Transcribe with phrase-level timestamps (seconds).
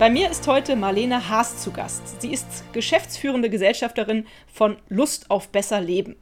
[0.00, 2.22] Bei mir ist heute Marlene Haas zu Gast.
[2.22, 6.16] Sie ist geschäftsführende Gesellschafterin von Lust auf besser Leben.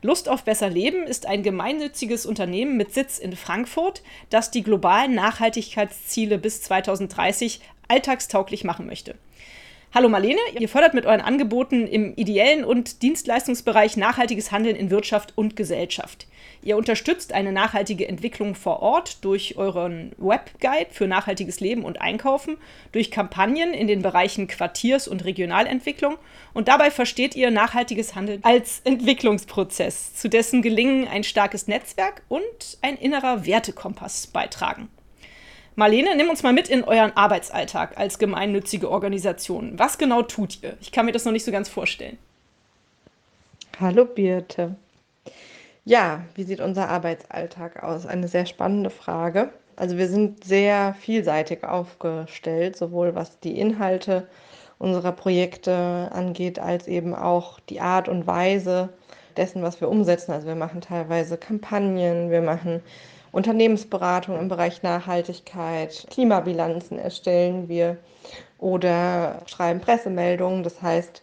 [0.00, 5.16] Lust auf besser Leben ist ein gemeinnütziges Unternehmen mit Sitz in Frankfurt, das die globalen
[5.16, 9.16] Nachhaltigkeitsziele bis 2030 alltagstauglich machen möchte.
[9.96, 15.32] Hallo Marlene, ihr fördert mit euren Angeboten im ideellen und Dienstleistungsbereich nachhaltiges Handeln in Wirtschaft
[15.36, 16.26] und Gesellschaft.
[16.60, 22.58] Ihr unterstützt eine nachhaltige Entwicklung vor Ort durch euren Webguide für nachhaltiges Leben und Einkaufen,
[22.92, 26.18] durch Kampagnen in den Bereichen Quartiers- und Regionalentwicklung
[26.52, 32.76] und dabei versteht ihr nachhaltiges Handeln als Entwicklungsprozess, zu dessen Gelingen ein starkes Netzwerk und
[32.82, 34.90] ein innerer Wertekompass beitragen.
[35.78, 39.78] Marlene, nimm uns mal mit in euren Arbeitsalltag als gemeinnützige Organisation.
[39.78, 40.74] Was genau tut ihr?
[40.80, 42.16] Ich kann mir das noch nicht so ganz vorstellen.
[43.78, 44.76] Hallo Birte.
[45.84, 48.06] Ja, wie sieht unser Arbeitsalltag aus?
[48.06, 49.50] Eine sehr spannende Frage.
[49.76, 54.26] Also wir sind sehr vielseitig aufgestellt, sowohl was die Inhalte
[54.78, 58.88] unserer Projekte angeht, als eben auch die Art und Weise
[59.36, 60.32] dessen, was wir umsetzen.
[60.32, 62.80] Also wir machen teilweise Kampagnen, wir machen
[63.36, 67.98] Unternehmensberatung im Bereich Nachhaltigkeit, Klimabilanzen erstellen wir
[68.58, 70.62] oder schreiben Pressemeldungen.
[70.62, 71.22] Das heißt,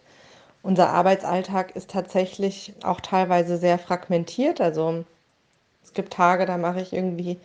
[0.62, 4.60] unser Arbeitsalltag ist tatsächlich auch teilweise sehr fragmentiert.
[4.60, 5.04] Also
[5.82, 7.36] es gibt Tage, da mache ich irgendwie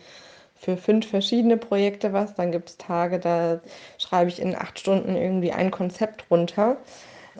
[0.54, 2.36] für fünf verschiedene Projekte was.
[2.36, 3.58] Dann gibt es Tage, da
[3.98, 6.76] schreibe ich in acht Stunden irgendwie ein Konzept runter.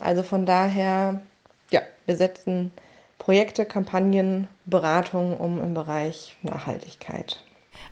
[0.01, 1.21] Also von daher,
[1.71, 2.73] ja, wir setzen
[3.21, 7.45] Projekte, Kampagnen, Beratungen um im Bereich Nachhaltigkeit.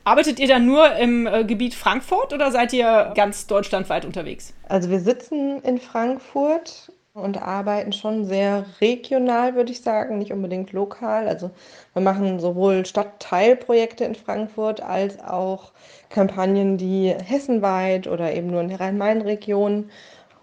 [0.03, 4.55] Arbeitet ihr dann nur im äh, Gebiet Frankfurt oder seid ihr ganz deutschlandweit unterwegs?
[4.69, 10.72] Also wir sitzen in Frankfurt und arbeiten schon sehr regional, würde ich sagen, nicht unbedingt
[10.72, 11.28] lokal.
[11.28, 11.50] Also
[11.93, 15.72] wir machen sowohl Stadtteilprojekte in Frankfurt als auch
[16.09, 19.91] Kampagnen, die hessenweit oder eben nur in der Rhein-Main-Region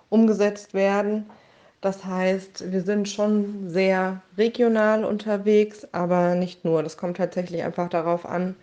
[0.09, 1.28] umgesetzt werden.
[1.85, 6.81] Das heißt, wir sind schon sehr regional unterwegs, aber nicht nur.
[6.81, 8.56] Das kommt tatsächlich einfach darauf an,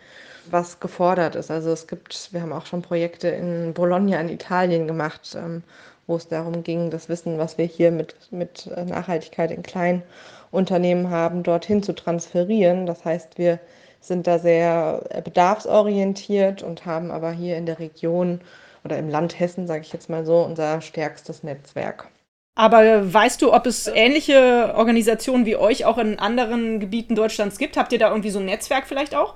[0.50, 1.49] was gefordert ist.
[1.49, 5.62] Also es gibt, wir haben auch schon Projekte in Bologna in Italien gemacht, ähm,
[6.09, 10.03] wo es darum ging, das Wissen, was wir hier mit, mit Nachhaltigkeit in kleinen
[10.50, 12.87] Unternehmen haben, dorthin zu transferieren.
[12.87, 13.60] Das heißt, wir
[14.00, 18.41] sind da sehr bedarfsorientiert und haben aber hier in der Region
[18.83, 22.09] oder im Land Hessen, sage ich jetzt mal so, unser stärkstes Netzwerk.
[22.55, 27.77] Aber weißt du, ob es ähnliche Organisationen wie euch auch in anderen Gebieten Deutschlands gibt?
[27.77, 29.35] Habt ihr da irgendwie so ein Netzwerk vielleicht auch?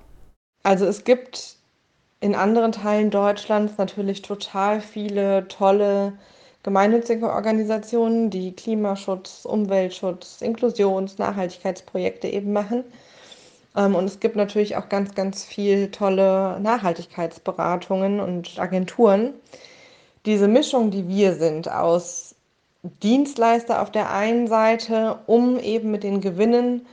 [0.62, 1.56] Also es gibt
[2.21, 6.15] in anderen Teilen Deutschlands natürlich total viele tolle
[6.62, 12.84] gemeinnützige Organisationen, die Klimaschutz, Umweltschutz, Inklusions-, Nachhaltigkeitsprojekte eben machen.
[13.77, 19.34] Ähm, und es gibt natürlich auch ganz, ganz viel tolle Nachhaltigkeitsberatungen und Agenturen.
[20.27, 22.25] Diese Mischung, die wir sind aus
[23.02, 26.86] Dienstleister auf der einen Seite, um eben mit den Gewinnen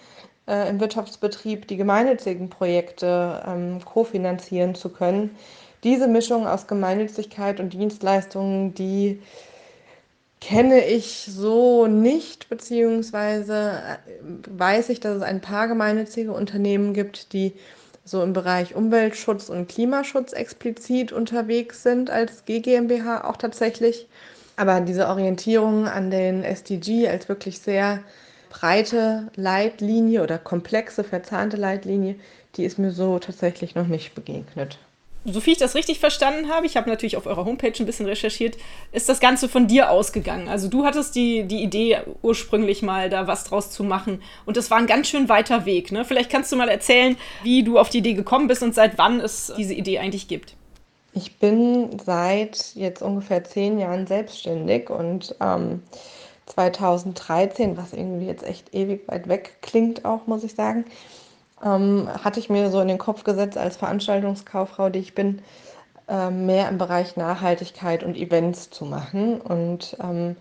[0.48, 5.36] äh, im Wirtschaftsbetrieb die gemeinnützigen Projekte ähm, kofinanzieren zu können.
[5.84, 9.22] Diese Mischung aus Gemeinnützigkeit und Dienstleistungen, die
[10.42, 13.98] kenne ich so nicht, beziehungsweise äh,
[14.50, 17.54] weiß ich, dass es ein paar gemeinnützige Unternehmen gibt, die
[18.06, 24.08] so im Bereich Umweltschutz und Klimaschutz explizit unterwegs sind als GGMBH auch tatsächlich.
[24.56, 28.03] Aber diese Orientierung an den SDG als wirklich sehr
[28.50, 32.16] breite Leitlinie oder komplexe, verzahnte Leitlinie,
[32.56, 34.78] die ist mir so tatsächlich noch nicht begegnet.
[35.25, 38.06] So viel ich das richtig verstanden habe, ich habe natürlich auf eurer Homepage ein bisschen
[38.06, 38.58] recherchiert,
[38.92, 40.50] ist das Ganze von dir ausgegangen.
[40.50, 44.69] Also du hattest die, die Idee ursprünglich mal da was draus zu machen und das
[44.69, 45.94] war ein ganz schön weiter Weg.
[45.94, 46.04] Ne?
[46.04, 49.22] Vielleicht kannst du mal erzählen, wie du auf die Idee gekommen bist und seit wann
[49.22, 50.56] es diese Idee eigentlich gibt.
[51.13, 55.83] Ich bin seit jetzt ungefähr zehn Jahren selbstständig und ähm,
[56.48, 60.86] 2013, was irgendwie jetzt echt ewig weit weg klingt, auch muss ich sagen,
[61.63, 65.42] ähm, hatte ich mir so in den Kopf gesetzt als Veranstaltungskauffrau, die ich bin,
[66.07, 69.39] äh, mehr im Bereich Nachhaltigkeit und Events zu machen.
[69.39, 70.36] Und ähm,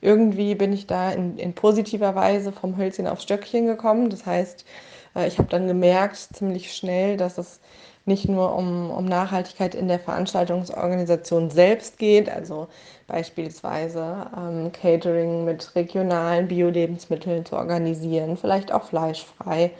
[0.00, 4.10] irgendwie bin ich da in, in, positiver Weise vom Hölzchen aufs Stöckchen gekommen.
[4.10, 4.66] Das heißt,
[5.14, 7.60] äh, ich habe dann gemerkt ziemlich schnell, dass es
[8.06, 12.68] nicht nur um, um Nachhaltigkeit in der Veranstaltungsorganisation selbst geht, also
[13.08, 19.72] beispielsweise ähm, Catering mit regionalen Bio-Lebensmitteln zu organisieren, vielleicht auch fleischfrei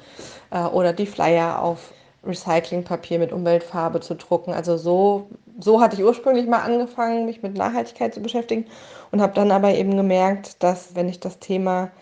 [0.50, 1.92] äh, oder die Flyer auf
[2.24, 4.52] Recyclingpapier mit Umweltfarbe zu drucken.
[4.52, 5.30] Also so,
[5.60, 8.66] so hatte ich ursprünglich mal angefangen, mich mit Nachhaltigkeit zu beschäftigen
[9.12, 11.92] und habe dann aber eben gemerkt, dass wenn ich das Thema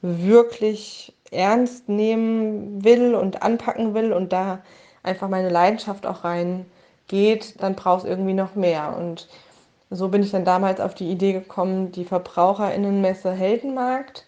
[0.00, 4.60] wirklich ernst nehmen will und anpacken will und da
[5.04, 8.96] einfach meine Leidenschaft auch reingeht, dann braucht es irgendwie noch mehr.
[8.98, 9.28] Und
[9.90, 14.26] so bin ich dann damals auf die Idee gekommen, die Verbraucherinnenmesse Heldenmarkt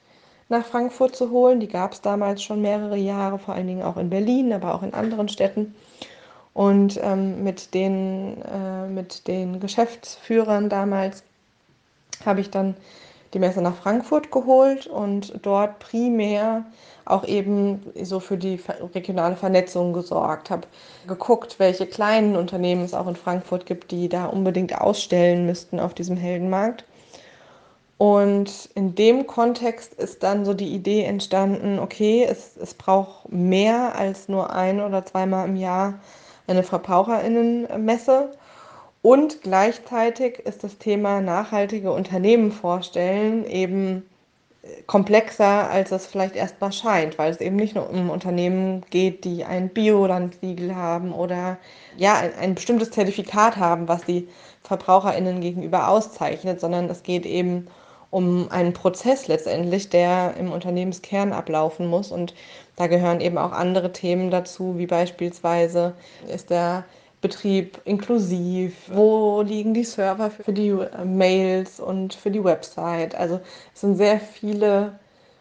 [0.49, 1.59] nach Frankfurt zu holen.
[1.59, 4.83] Die gab es damals schon mehrere Jahre, vor allen Dingen auch in Berlin, aber auch
[4.83, 5.75] in anderen Städten.
[6.55, 11.23] Und ähm, mit, den, äh, mit den Geschäftsführern damals
[12.25, 12.77] habe ich dann
[13.35, 16.65] die Messe nach Frankfurt geholt und dort primär
[17.07, 18.61] auch eben so für die
[18.95, 20.67] regionale Vernetzung gesorgt, habe
[21.07, 25.95] geguckt, welche kleinen Unternehmen es auch in Frankfurt gibt, die da unbedingt ausstellen müssten auf
[25.95, 26.85] diesem Heldenmarkt.
[27.99, 33.95] Und in dem Kontext ist dann so die Idee entstanden, okay, es, es braucht mehr
[33.97, 35.95] als nur ein oder zweimal im Jahr
[36.47, 38.33] eine Verbraucherinnenmesse.
[39.01, 44.05] Und gleichzeitig ist das Thema nachhaltige Unternehmen vorstellen eben
[44.87, 49.45] komplexer, als es vielleicht erstmal scheint, weil es eben nicht nur um Unternehmen geht, die
[49.45, 51.59] ein Biolandsiegel haben oder
[51.97, 54.29] ja, ein, ein bestimmtes Zertifikat haben, was die
[54.63, 57.69] VerbraucherInnen gegenüber auszeichnet, sondern es geht eben
[58.11, 62.13] um einen Prozess letztendlich, der im Unternehmenskern ablaufen muss.
[62.13, 62.35] Und
[62.77, 65.95] da gehören eben auch andere Themen dazu, wie beispielsweise
[66.29, 66.85] ist der
[67.21, 73.15] Betrieb inklusiv, wo liegen die Server für die äh, Mails und für die Website.
[73.15, 73.41] Also
[73.75, 74.99] es sind sehr viele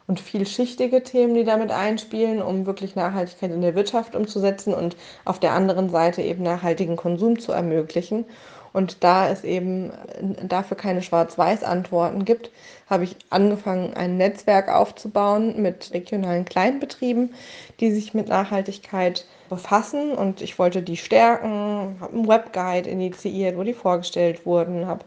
[0.07, 4.95] und vielschichtige Themen, die damit einspielen, um wirklich Nachhaltigkeit in der Wirtschaft umzusetzen und
[5.25, 8.25] auf der anderen Seite eben nachhaltigen Konsum zu ermöglichen.
[8.75, 9.93] Und da es eben
[10.43, 12.51] dafür keine Schwarz-Weiß-Antworten gibt,
[12.89, 17.33] habe ich angefangen, ein Netzwerk aufzubauen mit regionalen Kleinbetrieben,
[17.79, 20.11] die sich mit Nachhaltigkeit befassen.
[20.11, 25.05] Und ich wollte die stärken, habe einen Webguide initiiert, wo die vorgestellt wurden, habe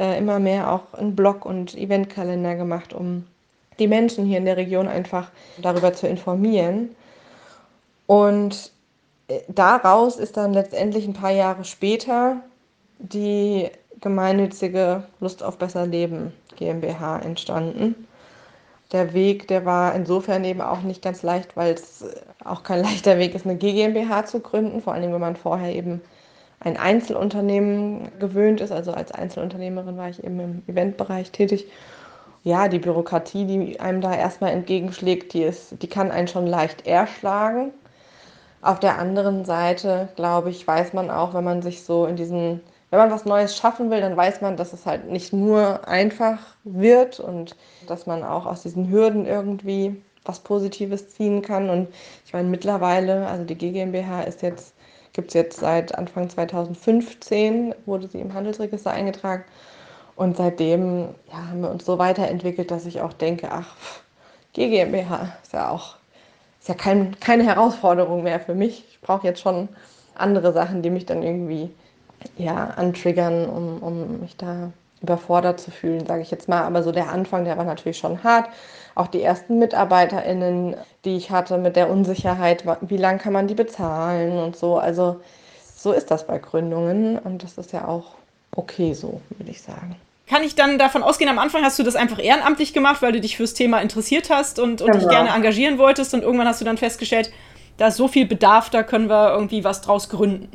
[0.00, 3.28] äh, immer mehr auch einen Blog und Eventkalender gemacht, um
[3.78, 5.30] die Menschen hier in der Region einfach
[5.62, 6.96] darüber zu informieren.
[8.08, 8.72] Und
[9.28, 12.42] äh, daraus ist dann letztendlich ein paar Jahre später
[13.12, 13.70] die
[14.00, 18.06] gemeinnützige Lust auf besser Leben GmbH entstanden.
[18.92, 22.04] Der Weg, der war insofern eben auch nicht ganz leicht, weil es
[22.44, 26.00] auch kein leichter Weg ist, eine GmbH zu gründen, vor allem wenn man vorher eben
[26.60, 28.72] ein Einzelunternehmen gewöhnt ist.
[28.72, 31.66] Also als Einzelunternehmerin war ich eben im Eventbereich tätig.
[32.42, 36.86] Ja, die Bürokratie, die einem da erstmal entgegenschlägt, die, ist, die kann einen schon leicht
[36.86, 37.72] erschlagen.
[38.60, 42.60] Auf der anderen Seite, glaube ich, weiß man auch, wenn man sich so in diesen
[42.94, 46.38] wenn man was Neues schaffen will, dann weiß man, dass es halt nicht nur einfach
[46.64, 47.56] wird und
[47.88, 51.70] dass man auch aus diesen Hürden irgendwie was Positives ziehen kann.
[51.70, 51.88] Und
[52.24, 54.74] ich meine, mittlerweile, also die GmbH ist jetzt,
[55.12, 59.44] gibt es jetzt seit Anfang 2015, wurde sie im Handelsregister eingetragen.
[60.16, 63.76] Und seitdem ja, haben wir uns so weiterentwickelt, dass ich auch denke, ach,
[64.52, 65.96] GmbH ist ja auch
[66.64, 68.86] ist ja kein, keine Herausforderung mehr für mich.
[68.88, 69.68] Ich brauche jetzt schon
[70.14, 71.68] andere Sachen, die mich dann irgendwie
[72.36, 74.70] ja, antriggern, um, um mich da
[75.02, 76.62] überfordert zu fühlen, sage ich jetzt mal.
[76.62, 78.48] Aber so der Anfang, der war natürlich schon hart.
[78.94, 83.54] Auch die ersten MitarbeiterInnen, die ich hatte mit der Unsicherheit, wie lange kann man die
[83.54, 84.78] bezahlen und so.
[84.78, 85.20] Also
[85.76, 88.12] so ist das bei Gründungen und das ist ja auch
[88.56, 89.96] okay so, würde ich sagen.
[90.26, 93.20] Kann ich dann davon ausgehen, am Anfang hast du das einfach ehrenamtlich gemacht, weil du
[93.20, 94.98] dich fürs Thema interessiert hast und, und genau.
[94.98, 97.30] dich gerne engagieren wolltest und irgendwann hast du dann festgestellt,
[97.76, 100.48] da ist so viel Bedarf, da können wir irgendwie was draus gründen.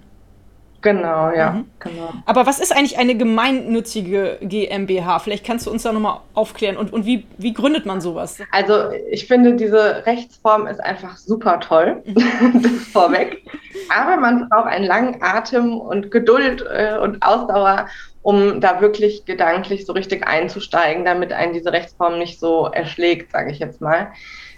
[0.81, 1.51] Genau, ja.
[1.51, 1.65] Mhm.
[1.79, 2.13] Genau.
[2.25, 5.19] Aber was ist eigentlich eine gemeinnützige GmbH?
[5.19, 6.77] Vielleicht kannst du uns da nochmal aufklären.
[6.77, 8.39] Und, und wie, wie gründet man sowas?
[8.51, 12.01] Also ich finde, diese Rechtsform ist einfach super toll.
[12.05, 12.15] Mhm.
[12.63, 13.43] das vorweg.
[13.89, 17.87] Aber man braucht einen langen Atem und Geduld äh, und Ausdauer,
[18.21, 23.51] um da wirklich gedanklich so richtig einzusteigen, damit einen diese Rechtsform nicht so erschlägt, sage
[23.51, 24.11] ich jetzt mal.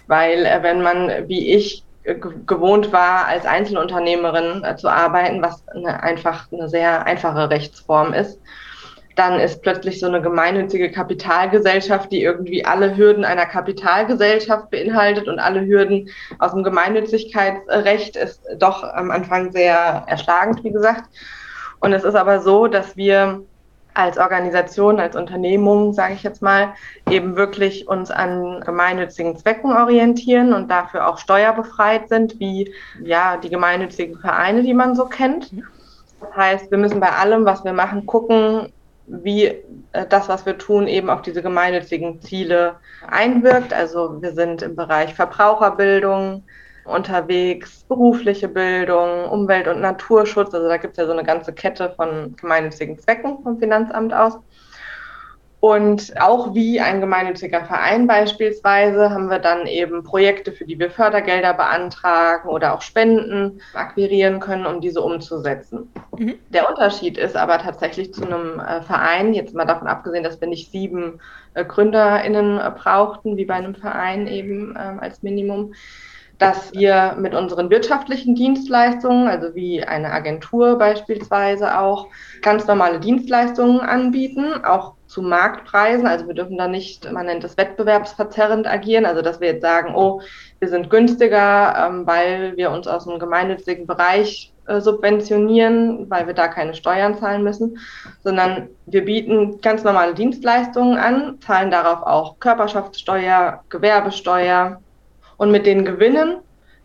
[0.06, 6.02] Weil äh, wenn man, wie ich, gewohnt war, als Einzelunternehmerin äh, zu arbeiten, was eine,
[6.02, 8.40] einfach eine sehr einfache Rechtsform ist.
[9.14, 15.38] Dann ist plötzlich so eine gemeinnützige Kapitalgesellschaft, die irgendwie alle Hürden einer Kapitalgesellschaft beinhaltet und
[15.38, 21.04] alle Hürden aus dem Gemeinnützigkeitsrecht ist doch am Anfang sehr erschlagend, wie gesagt.
[21.80, 23.42] Und es ist aber so, dass wir
[23.94, 26.74] als Organisation, als Unternehmung, sage ich jetzt mal,
[27.10, 32.72] eben wirklich uns an gemeinnützigen Zwecken orientieren und dafür auch steuerbefreit sind, wie
[33.02, 35.52] ja die gemeinnützigen Vereine, die man so kennt.
[36.20, 38.72] Das heißt, wir müssen bei allem, was wir machen, gucken,
[39.06, 42.76] wie äh, das, was wir tun, eben auf diese gemeinnützigen Ziele
[43.08, 43.74] einwirkt.
[43.74, 46.44] Also wir sind im Bereich Verbraucherbildung,
[46.84, 50.52] unterwegs, berufliche Bildung, Umwelt- und Naturschutz.
[50.54, 54.38] Also da gibt es ja so eine ganze Kette von gemeinnützigen Zwecken vom Finanzamt aus.
[55.62, 60.90] Und auch wie ein gemeinnütziger Verein beispielsweise haben wir dann eben Projekte, für die wir
[60.90, 65.88] Fördergelder beantragen oder auch Spenden akquirieren können, um diese umzusetzen.
[66.18, 66.34] Mhm.
[66.48, 70.48] Der Unterschied ist aber tatsächlich zu einem äh, Verein, jetzt mal davon abgesehen, dass wir
[70.48, 71.20] nicht sieben
[71.54, 75.74] äh, GründerInnen äh, brauchten, wie bei einem Verein eben ähm, als Minimum,
[76.42, 82.08] dass wir mit unseren wirtschaftlichen Dienstleistungen, also wie eine Agentur beispielsweise auch,
[82.42, 86.04] ganz normale Dienstleistungen anbieten, auch zu Marktpreisen.
[86.04, 89.94] Also wir dürfen da nicht, man nennt es wettbewerbsverzerrend agieren, also dass wir jetzt sagen,
[89.94, 90.20] oh,
[90.58, 96.34] wir sind günstiger, ähm, weil wir uns aus einem gemeinnützigen Bereich äh, subventionieren, weil wir
[96.34, 97.78] da keine Steuern zahlen müssen,
[98.24, 104.81] sondern wir bieten ganz normale Dienstleistungen an, zahlen darauf auch Körperschaftssteuer, Gewerbesteuer,
[105.42, 106.36] und mit den Gewinnen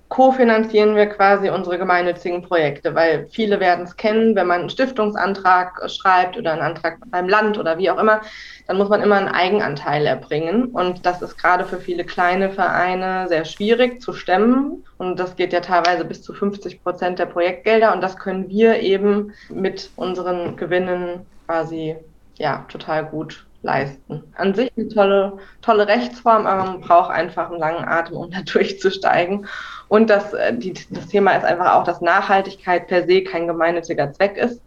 [0.10, 5.88] kofinanzieren wir quasi unsere gemeinnützigen Projekte, weil viele werden es kennen, wenn man einen Stiftungsantrag
[5.92, 8.22] schreibt oder einen Antrag beim Land oder wie auch immer,
[8.66, 10.70] dann muss man immer einen Eigenanteil erbringen.
[10.70, 14.84] Und das ist gerade für viele kleine Vereine sehr schwierig zu stemmen.
[14.98, 17.94] Und das geht ja teilweise bis zu 50 Prozent der Projektgelder.
[17.94, 21.96] Und das können wir eben mit unseren Gewinnen quasi
[22.40, 24.24] ja total gut leisten.
[24.36, 28.42] An sich eine tolle, tolle Rechtsform, aber man braucht einfach einen langen Atem, um da
[28.42, 29.48] durchzusteigen.
[29.88, 34.12] Und das, äh, die, das Thema ist einfach auch, dass Nachhaltigkeit per se kein gemeinnütziger
[34.14, 34.62] Zweck ist.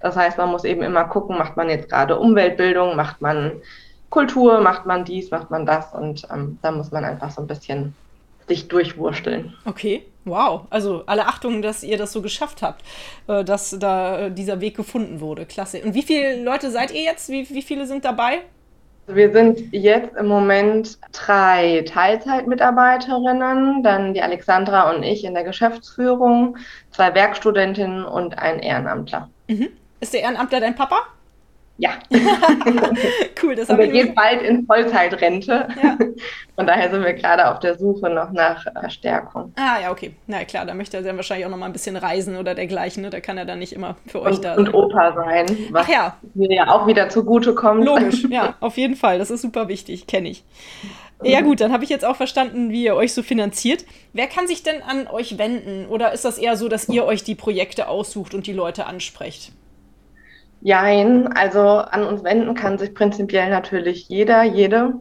[0.00, 3.60] Das heißt, man muss eben immer gucken, macht man jetzt gerade Umweltbildung, macht man
[4.08, 5.92] Kultur, macht man dies, macht man das.
[5.92, 7.94] Und ähm, da muss man einfach so ein bisschen
[8.48, 9.54] sich durchwursteln.
[9.64, 10.66] Okay, wow.
[10.70, 12.84] Also alle Achtung, dass ihr das so geschafft habt,
[13.26, 15.46] äh, dass da äh, dieser Weg gefunden wurde.
[15.46, 15.82] Klasse.
[15.82, 17.28] Und wie viele Leute seid ihr jetzt?
[17.28, 18.40] Wie, wie viele sind dabei?
[19.06, 26.56] Wir sind jetzt im Moment drei Teilzeitmitarbeiterinnen, dann die Alexandra und ich in der Geschäftsführung,
[26.90, 29.28] zwei Werkstudentinnen und ein Ehrenamtler.
[29.48, 29.68] Mhm.
[30.00, 31.02] Ist der Ehrenamtler dein Papa?
[31.80, 31.92] Ja.
[33.42, 33.78] cool, das ich.
[33.78, 35.66] Wir geht bald in Vollzeitrente.
[35.82, 35.96] Ja.
[36.54, 39.54] Von daher sind wir gerade auf der Suche noch nach Verstärkung.
[39.56, 40.14] Ah, ja, okay.
[40.26, 43.02] Na klar, da möchte er dann wahrscheinlich auch noch mal ein bisschen reisen oder dergleichen.
[43.02, 43.08] Ne?
[43.08, 44.66] Da kann er dann nicht immer für euch und, da sein.
[44.66, 45.46] Und Opa sein.
[45.70, 46.16] Was Ach ja.
[46.34, 47.82] mir ja auch wieder zugutekommt.
[47.82, 49.18] Logisch, ja, auf jeden Fall.
[49.18, 50.44] Das ist super wichtig, kenne ich.
[51.22, 53.86] Ja gut, dann habe ich jetzt auch verstanden, wie ihr euch so finanziert.
[54.12, 55.86] Wer kann sich denn an euch wenden?
[55.86, 59.52] Oder ist das eher so, dass ihr euch die Projekte aussucht und die Leute ansprecht?
[60.62, 64.92] Jein, also an uns wenden kann sich prinzipiell natürlich jeder, jede.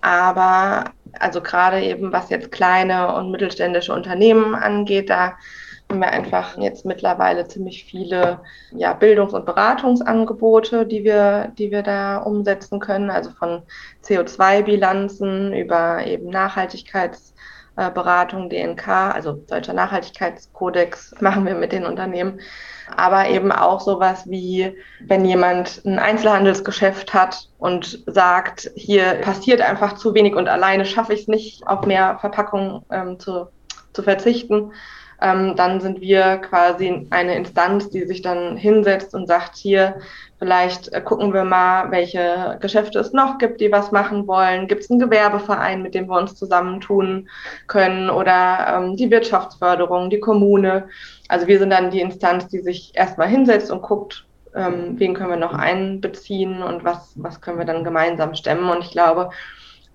[0.00, 0.84] Aber
[1.18, 5.34] also gerade eben was jetzt kleine und mittelständische Unternehmen angeht, da
[5.88, 8.40] haben wir einfach jetzt mittlerweile ziemlich viele
[8.72, 13.10] ja, Bildungs- und Beratungsangebote, die wir, die wir da umsetzen können.
[13.10, 13.62] Also von
[14.04, 22.40] CO2-Bilanzen über eben Nachhaltigkeitsberatung, DNK, also Deutscher Nachhaltigkeitskodex machen wir mit den Unternehmen
[22.94, 29.94] aber eben auch sowas wie, wenn jemand ein Einzelhandelsgeschäft hat und sagt, hier passiert einfach
[29.94, 33.48] zu wenig und alleine schaffe ich es nicht, auf mehr Verpackung ähm, zu,
[33.92, 34.72] zu verzichten.
[35.20, 39.96] Ähm, dann sind wir quasi eine Instanz, die sich dann hinsetzt und sagt, hier,
[40.38, 44.68] vielleicht äh, gucken wir mal, welche Geschäfte es noch gibt, die was machen wollen.
[44.68, 47.28] Gibt es einen Gewerbeverein, mit dem wir uns zusammentun
[47.66, 50.88] können oder ähm, die Wirtschaftsförderung, die Kommune.
[51.28, 55.30] Also wir sind dann die Instanz, die sich erstmal hinsetzt und guckt, ähm, wen können
[55.30, 58.68] wir noch einbeziehen und was, was können wir dann gemeinsam stemmen.
[58.68, 59.30] Und ich glaube,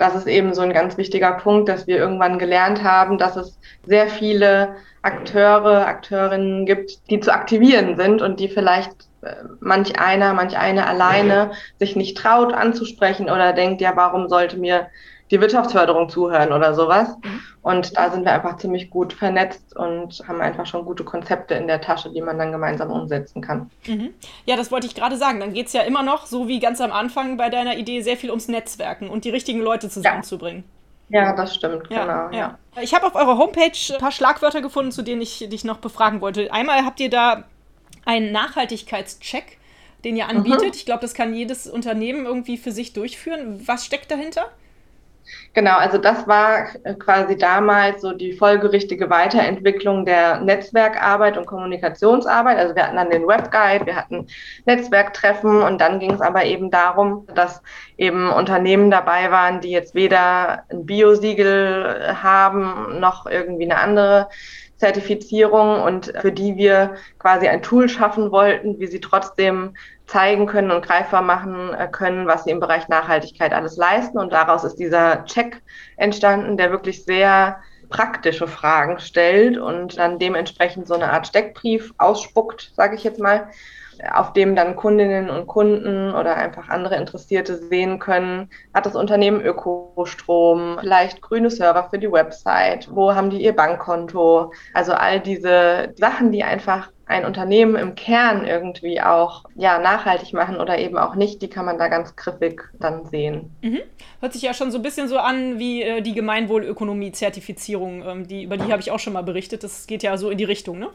[0.01, 3.59] das ist eben so ein ganz wichtiger Punkt, dass wir irgendwann gelernt haben, dass es
[3.85, 8.91] sehr viele Akteure, Akteurinnen gibt, die zu aktivieren sind und die vielleicht
[9.21, 14.57] äh, manch einer, manch eine alleine sich nicht traut anzusprechen oder denkt, ja, warum sollte
[14.57, 14.87] mir
[15.31, 17.15] die Wirtschaftsförderung zuhören oder sowas.
[17.23, 17.39] Mhm.
[17.61, 21.67] Und da sind wir einfach ziemlich gut vernetzt und haben einfach schon gute Konzepte in
[21.67, 23.69] der Tasche, die man dann gemeinsam umsetzen kann.
[23.87, 24.09] Mhm.
[24.45, 25.39] Ja, das wollte ich gerade sagen.
[25.39, 28.17] Dann geht es ja immer noch, so wie ganz am Anfang bei deiner Idee, sehr
[28.17, 30.65] viel ums Netzwerken und die richtigen Leute zusammenzubringen.
[31.09, 31.23] Ja.
[31.23, 32.37] ja das stimmt, ja, genau.
[32.37, 32.57] Ja.
[32.75, 32.81] ja.
[32.81, 36.19] Ich habe auf eurer Homepage ein paar Schlagwörter gefunden, zu denen ich dich noch befragen
[36.19, 36.51] wollte.
[36.51, 37.45] Einmal habt ihr da
[38.05, 39.57] einen Nachhaltigkeitscheck,
[40.03, 40.61] den ihr anbietet.
[40.61, 40.71] Mhm.
[40.73, 43.61] Ich glaube, das kann jedes Unternehmen irgendwie für sich durchführen.
[43.65, 44.51] Was steckt dahinter?
[45.53, 46.67] Genau, also das war
[46.99, 52.57] quasi damals so die folgerichtige Weiterentwicklung der Netzwerkarbeit und Kommunikationsarbeit.
[52.57, 54.27] Also wir hatten dann den Webguide, wir hatten
[54.65, 57.61] Netzwerktreffen und dann ging es aber eben darum, dass
[57.97, 64.29] eben Unternehmen dabei waren, die jetzt weder ein Biosiegel haben noch irgendwie eine andere
[64.81, 69.75] Zertifizierung und für die wir quasi ein Tool schaffen wollten, wie sie trotzdem
[70.07, 74.17] zeigen können und greifbar machen äh, können, was sie im Bereich Nachhaltigkeit alles leisten.
[74.17, 75.61] Und daraus ist dieser Check
[75.97, 82.71] entstanden, der wirklich sehr praktische Fragen stellt und dann dementsprechend so eine Art Steckbrief ausspuckt,
[82.75, 83.49] sage ich jetzt mal,
[84.13, 89.41] auf dem dann Kundinnen und Kunden oder einfach andere Interessierte sehen können, hat das Unternehmen
[89.41, 95.93] Ökostrom, vielleicht grüne Server für die Website, wo haben die ihr Bankkonto, also all diese
[95.97, 101.15] Sachen, die einfach ein Unternehmen im Kern irgendwie auch ja, nachhaltig machen oder eben auch
[101.15, 103.51] nicht, die kann man da ganz griffig dann sehen.
[103.61, 103.81] Mhm.
[104.21, 108.43] Hört sich ja schon so ein bisschen so an wie äh, die Gemeinwohlökonomie-Zertifizierung, ähm, die,
[108.43, 109.63] über die habe ich auch schon mal berichtet.
[109.63, 110.87] Das geht ja so in die Richtung, ne?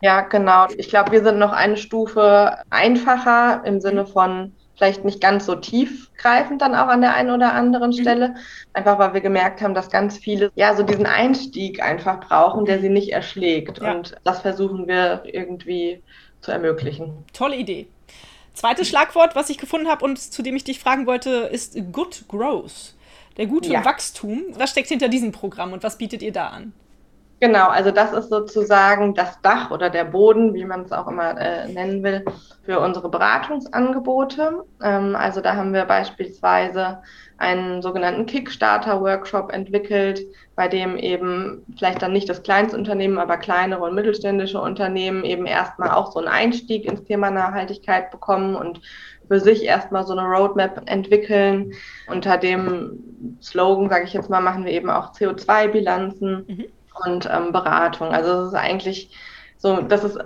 [0.00, 0.66] Ja, genau.
[0.76, 5.56] Ich glaube, wir sind noch eine Stufe einfacher im Sinne von vielleicht nicht ganz so
[5.56, 8.00] tiefgreifend dann auch an der einen oder anderen mhm.
[8.00, 8.34] Stelle.
[8.72, 12.78] Einfach weil wir gemerkt haben, dass ganz viele ja so diesen Einstieg einfach brauchen, der
[12.80, 13.78] sie nicht erschlägt.
[13.78, 13.92] Ja.
[13.92, 16.00] Und das versuchen wir irgendwie
[16.40, 17.24] zu ermöglichen.
[17.32, 17.88] Tolle Idee.
[18.54, 22.24] Zweites Schlagwort, was ich gefunden habe und zu dem ich dich fragen wollte, ist Good
[22.28, 22.94] Growth.
[23.36, 23.84] Der gute ja.
[23.84, 24.42] Wachstum.
[24.54, 26.72] Was steckt hinter diesem Programm und was bietet ihr da an?
[27.40, 31.40] Genau, also das ist sozusagen das Dach oder der Boden, wie man es auch immer
[31.40, 32.24] äh, nennen will,
[32.64, 34.64] für unsere Beratungsangebote.
[34.82, 36.98] Ähm, also da haben wir beispielsweise
[37.36, 40.20] einen sogenannten Kickstarter-Workshop entwickelt,
[40.56, 45.90] bei dem eben vielleicht dann nicht das Kleinstunternehmen, aber kleinere und mittelständische Unternehmen eben erstmal
[45.90, 48.80] auch so einen Einstieg ins Thema Nachhaltigkeit bekommen und
[49.28, 51.72] für sich erstmal so eine Roadmap entwickeln.
[52.08, 56.44] Unter dem Slogan, sage ich jetzt mal, machen wir eben auch CO2-Bilanzen.
[56.48, 56.64] Mhm
[57.04, 58.08] und ähm, Beratung.
[58.08, 59.10] Also es ist eigentlich
[59.58, 60.18] so, das ist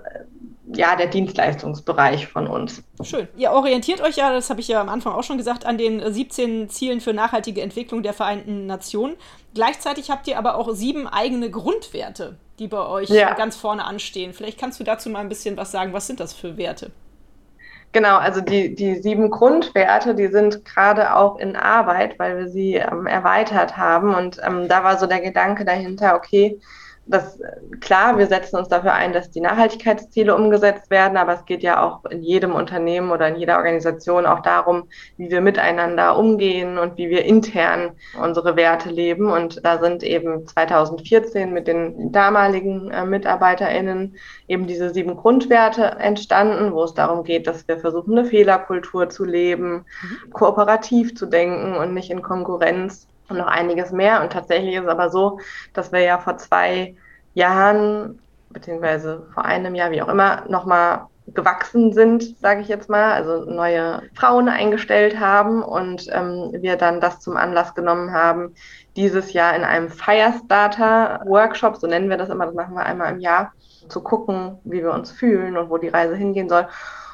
[0.74, 2.82] ja der Dienstleistungsbereich von uns.
[3.02, 3.28] Schön.
[3.36, 6.12] Ihr orientiert euch ja, das habe ich ja am Anfang auch schon gesagt, an den
[6.12, 9.16] 17 Zielen für nachhaltige Entwicklung der Vereinten Nationen.
[9.54, 13.34] Gleichzeitig habt ihr aber auch sieben eigene Grundwerte, die bei euch ja.
[13.34, 14.32] ganz vorne anstehen.
[14.32, 15.92] Vielleicht kannst du dazu mal ein bisschen was sagen.
[15.92, 16.90] Was sind das für Werte?
[17.92, 22.76] Genau, also die, die sieben Grundwerte, die sind gerade auch in Arbeit, weil wir sie
[22.76, 24.14] ähm, erweitert haben.
[24.14, 26.58] Und ähm, da war so der Gedanke dahinter, okay,
[27.04, 27.40] das,
[27.80, 31.82] klar, wir setzen uns dafür ein, dass die Nachhaltigkeitsziele umgesetzt werden, aber es geht ja
[31.82, 34.84] auch in jedem Unternehmen oder in jeder Organisation auch darum,
[35.16, 39.30] wie wir miteinander umgehen und wie wir intern unsere Werte leben.
[39.30, 46.72] Und da sind eben 2014 mit den damaligen äh, MitarbeiterInnen eben diese sieben Grundwerte entstanden,
[46.72, 50.30] wo es darum geht, dass wir versuchen, eine Fehlerkultur zu leben, mhm.
[50.30, 54.22] kooperativ zu denken und nicht in Konkurrenz und noch einiges mehr.
[54.22, 55.38] Und tatsächlich ist es aber so,
[55.72, 56.94] dass wir ja vor zwei
[57.34, 63.12] Jahren, beziehungsweise vor einem Jahr, wie auch immer, nochmal gewachsen sind, sage ich jetzt mal,
[63.12, 68.54] also neue Frauen eingestellt haben und ähm, wir dann das zum Anlass genommen haben,
[68.96, 73.20] dieses Jahr in einem Firestarter-Workshop, so nennen wir das immer, das machen wir einmal im
[73.20, 73.52] Jahr,
[73.88, 76.66] zu gucken, wie wir uns fühlen und wo die Reise hingehen soll.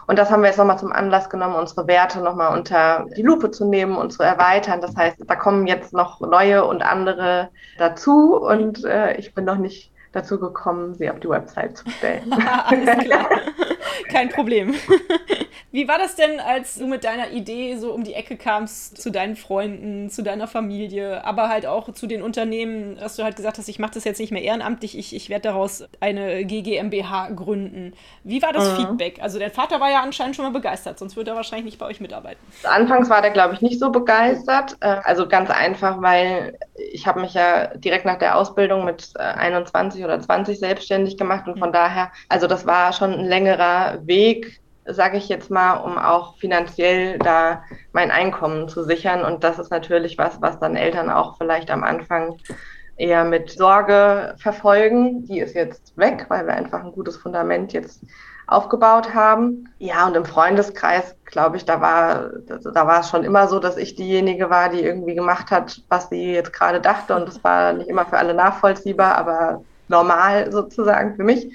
[0.08, 3.50] Und das haben wir jetzt nochmal zum Anlass genommen, unsere Werte nochmal unter die Lupe
[3.50, 4.80] zu nehmen und zu erweitern.
[4.80, 9.58] Das heißt, da kommen jetzt noch neue und andere dazu und äh, ich bin noch
[9.58, 12.32] nicht dazu gekommen, sie auf die Website zu stellen.
[12.64, 13.28] Alles klar.
[14.08, 14.74] Kein Problem.
[15.70, 19.10] Wie war das denn, als du mit deiner Idee so um die Ecke kamst zu
[19.10, 23.58] deinen Freunden, zu deiner Familie, aber halt auch zu den Unternehmen, dass du halt gesagt
[23.58, 27.92] hast, ich mache das jetzt nicht mehr ehrenamtlich, ich, ich werde daraus eine GGMBH gründen.
[28.24, 28.76] Wie war das mhm.
[28.76, 29.18] Feedback?
[29.20, 31.86] Also dein Vater war ja anscheinend schon mal begeistert, sonst würde er wahrscheinlich nicht bei
[31.86, 32.40] euch mitarbeiten.
[32.64, 34.78] Anfangs war der, glaube ich, nicht so begeistert.
[34.80, 36.58] Äh, also ganz einfach, weil
[36.92, 41.46] ich habe mich ja direkt nach der Ausbildung mit 21 äh, oder 20 selbstständig gemacht
[41.48, 41.74] und von mhm.
[41.74, 47.18] daher, also das war schon ein längerer Weg, sage ich jetzt mal, um auch finanziell
[47.18, 47.62] da
[47.92, 49.22] mein Einkommen zu sichern.
[49.22, 52.38] Und das ist natürlich was, was dann Eltern auch vielleicht am Anfang
[52.96, 55.24] eher mit Sorge verfolgen.
[55.26, 58.02] Die ist jetzt weg, weil wir einfach ein gutes Fundament jetzt
[58.48, 59.68] aufgebaut haben.
[59.78, 63.76] Ja, und im Freundeskreis, glaube ich, da war, da war es schon immer so, dass
[63.76, 67.14] ich diejenige war, die irgendwie gemacht hat, was sie jetzt gerade dachte.
[67.14, 71.54] Und das war nicht immer für alle nachvollziehbar, aber normal sozusagen für mich.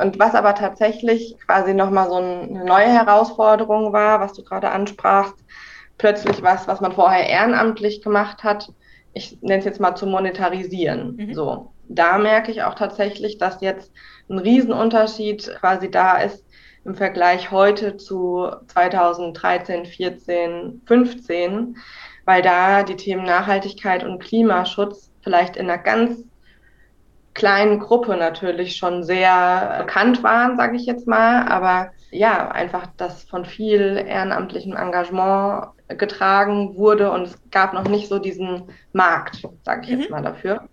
[0.00, 5.36] Und was aber tatsächlich quasi nochmal so eine neue Herausforderung war, was du gerade ansprachst,
[5.96, 8.70] plötzlich was, was man vorher ehrenamtlich gemacht hat,
[9.14, 11.16] ich nenne es jetzt mal zu monetarisieren.
[11.16, 11.34] Mhm.
[11.34, 11.72] So.
[11.88, 13.92] Da merke ich auch tatsächlich, dass jetzt
[14.28, 16.44] ein Riesenunterschied quasi da ist
[16.84, 21.76] im Vergleich heute zu 2013, 14, 15,
[22.24, 26.24] weil da die Themen Nachhaltigkeit und Klimaschutz vielleicht in einer ganz
[27.34, 33.24] kleinen Gruppe natürlich schon sehr bekannt waren, sage ich jetzt mal, aber ja, einfach das
[33.24, 39.82] von viel ehrenamtlichem Engagement getragen wurde und es gab noch nicht so diesen Markt, sage
[39.84, 40.00] ich mhm.
[40.00, 40.68] jetzt mal dafür.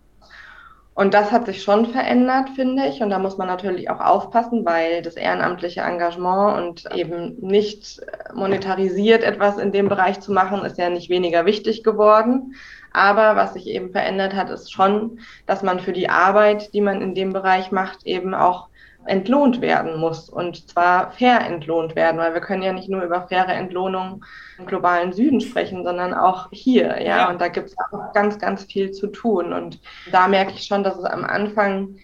[0.95, 3.01] Und das hat sich schon verändert, finde ich.
[3.01, 7.99] Und da muss man natürlich auch aufpassen, weil das ehrenamtliche Engagement und eben nicht
[8.35, 12.53] monetarisiert etwas in dem Bereich zu machen, ist ja nicht weniger wichtig geworden.
[12.91, 17.01] Aber was sich eben verändert hat, ist schon, dass man für die Arbeit, die man
[17.01, 18.67] in dem Bereich macht, eben auch
[19.05, 23.27] entlohnt werden muss und zwar fair entlohnt werden, weil wir können ja nicht nur über
[23.27, 24.23] faire Entlohnung
[24.57, 27.29] im globalen Süden sprechen, sondern auch hier, ja, ja.
[27.29, 29.79] und da gibt es auch ganz, ganz viel zu tun und
[30.11, 31.95] da merke ich schon, dass es am Anfang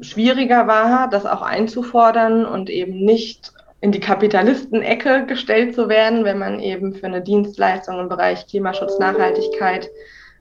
[0.00, 6.38] schwieriger war, das auch einzufordern und eben nicht in die Kapitalistenecke gestellt zu werden, wenn
[6.38, 9.90] man eben für eine Dienstleistung im Bereich Klimaschutz, Nachhaltigkeit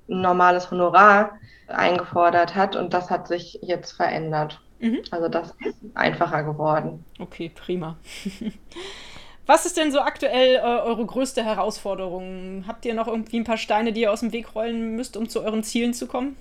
[0.10, 4.63] ein normales Honorar eingefordert hat und das hat sich jetzt verändert.
[4.84, 5.02] Mhm.
[5.12, 7.06] Also das ist einfacher geworden.
[7.18, 7.98] Okay, prima.
[9.46, 12.66] Was ist denn so aktuell äh, eure größte Herausforderung?
[12.68, 15.30] Habt ihr noch irgendwie ein paar Steine, die ihr aus dem Weg rollen müsst, um
[15.30, 16.36] zu euren Zielen zu kommen?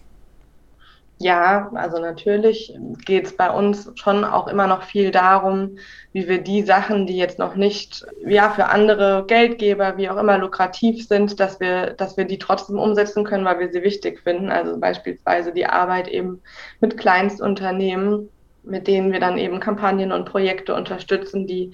[1.22, 5.78] Ja, also natürlich geht es bei uns schon auch immer noch viel darum,
[6.12, 10.36] wie wir die Sachen, die jetzt noch nicht ja für andere Geldgeber, wie auch immer
[10.38, 14.50] lukrativ sind, dass wir, dass wir die trotzdem umsetzen können, weil wir sie wichtig finden.
[14.50, 16.42] Also beispielsweise die Arbeit eben
[16.80, 18.28] mit Kleinstunternehmen,
[18.64, 21.72] mit denen wir dann eben Kampagnen und Projekte unterstützen, die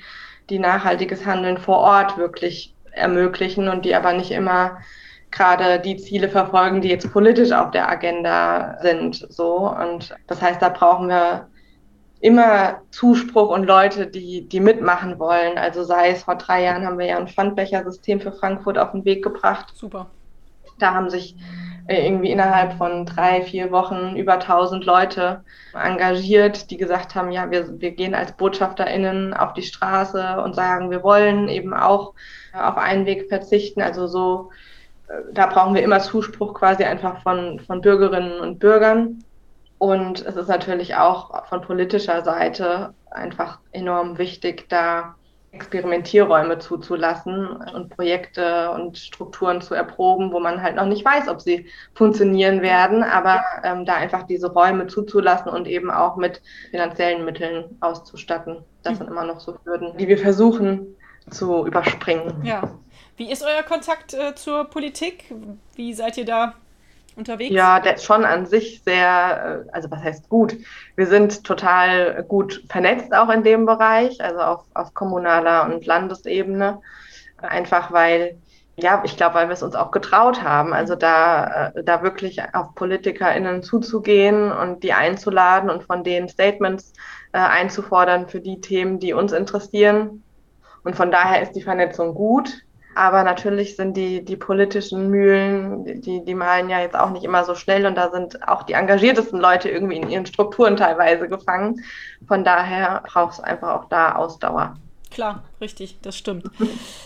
[0.51, 4.79] die nachhaltiges Handeln vor Ort wirklich ermöglichen und die aber nicht immer
[5.31, 9.27] gerade die Ziele verfolgen, die jetzt politisch auf der Agenda sind.
[9.31, 9.71] So.
[9.71, 11.49] Und das heißt, da brauchen wir
[12.21, 15.57] immer Zuspruch und Leute, die, die mitmachen wollen.
[15.57, 19.05] Also sei es vor drei Jahren haben wir ja ein Pfandbechersystem für Frankfurt auf den
[19.05, 19.73] Weg gebracht.
[19.75, 20.07] Super.
[20.79, 21.37] Da haben sich
[21.87, 27.51] äh, irgendwie innerhalb von drei, vier Wochen über 1000 Leute engagiert, die gesagt haben, ja,
[27.51, 32.15] wir, wir gehen als BotschafterInnen auf die Straße und sagen, wir wollen eben auch
[32.53, 33.81] auf einen Weg verzichten.
[33.81, 34.51] Also so
[35.33, 39.25] da brauchen wir immer Zuspruch quasi einfach von, von Bürgerinnen und Bürgern.
[39.79, 45.15] Und es ist natürlich auch von politischer Seite einfach enorm wichtig, da
[45.51, 51.41] Experimentierräume zuzulassen und Projekte und Strukturen zu erproben, wo man halt noch nicht weiß, ob
[51.41, 57.25] sie funktionieren werden, aber ähm, da einfach diese Räume zuzulassen und eben auch mit finanziellen
[57.25, 58.59] Mitteln auszustatten.
[58.83, 58.99] Das mhm.
[58.99, 60.95] sind immer noch so Hürden, die wir versuchen
[61.31, 62.45] zu überspringen.
[62.45, 62.63] Ja,
[63.19, 65.35] wie ist euer Kontakt äh, zur Politik?
[65.75, 66.55] Wie seid ihr da
[67.17, 67.53] unterwegs?
[67.53, 70.57] Ja, der ist schon an sich sehr, äh, also was heißt gut?
[70.97, 76.81] Wir sind total gut vernetzt auch in dem Bereich, also auf, auf kommunaler und Landesebene.
[77.43, 78.39] Einfach weil,
[78.77, 82.41] ja, ich glaube, weil wir es uns auch getraut haben, also da, äh, da wirklich
[82.55, 86.93] auf PolitikerInnen zuzugehen und die einzuladen und von denen Statements
[87.33, 90.23] äh, einzufordern für die Themen, die uns interessieren.
[90.85, 92.63] Und von daher ist die Vernetzung gut.
[92.99, 97.45] Aber natürlich sind die, die politischen Mühlen, die, die malen ja jetzt auch nicht immer
[97.45, 101.81] so schnell und da sind auch die engagiertesten Leute irgendwie in ihren Strukturen teilweise gefangen.
[102.27, 104.75] Von daher braucht es einfach auch da Ausdauer.
[105.11, 106.45] Klar, richtig, das stimmt.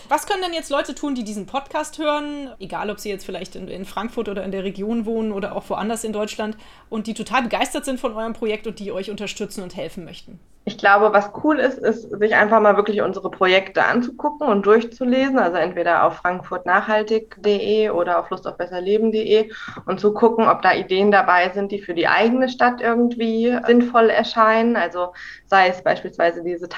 [0.09, 3.55] Was können denn jetzt Leute tun, die diesen Podcast hören, egal ob sie jetzt vielleicht
[3.55, 6.57] in, in, Frankfurt oder in der Region wohnen oder auch woanders in Deutschland
[6.89, 10.39] und die total begeistert sind von eurem Projekt und die euch unterstützen und helfen möchten?
[10.65, 15.37] Ich glaube, was cool ist, ist, sich einfach mal wirklich unsere Projekte anzugucken und durchzulesen.
[15.37, 19.51] Also entweder auf frankfurtnachhaltig.de oder auf lustaufbesserleben.de
[19.85, 24.09] und zu gucken, ob da Ideen dabei sind, die für die eigene Stadt irgendwie sinnvoll
[24.09, 24.77] erscheinen.
[24.77, 25.13] Also
[25.47, 26.69] sei es beispielsweise diese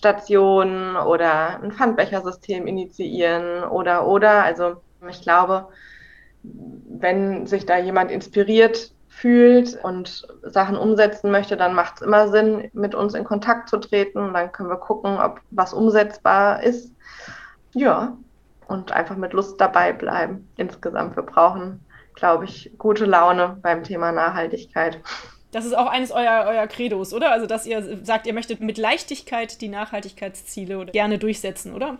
[0.00, 4.44] Taschentauschstationen oder ein Pfandbechersystem initiieren oder oder.
[4.44, 5.68] Also ich glaube,
[6.42, 12.70] wenn sich da jemand inspiriert fühlt und Sachen umsetzen möchte, dann macht es immer Sinn,
[12.72, 14.32] mit uns in Kontakt zu treten.
[14.32, 16.92] Dann können wir gucken, ob was umsetzbar ist.
[17.74, 18.16] Ja,
[18.68, 20.48] und einfach mit Lust dabei bleiben.
[20.56, 25.00] Insgesamt, wir brauchen, glaube ich, gute Laune beim Thema Nachhaltigkeit.
[25.52, 27.30] Das ist auch eines eurer, eurer Credos, oder?
[27.30, 31.98] Also, dass ihr sagt, ihr möchtet mit Leichtigkeit die Nachhaltigkeitsziele gerne durchsetzen, oder?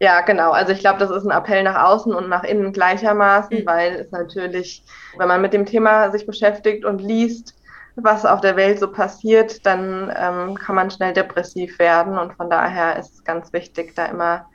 [0.00, 0.50] Ja, genau.
[0.50, 3.66] Also ich glaube, das ist ein Appell nach außen und nach innen gleichermaßen, mhm.
[3.66, 4.82] weil es natürlich,
[5.18, 7.54] wenn man mit dem Thema sich beschäftigt und liest,
[7.96, 12.18] was auf der Welt so passiert, dann ähm, kann man schnell depressiv werden.
[12.18, 14.46] Und von daher ist es ganz wichtig, da immer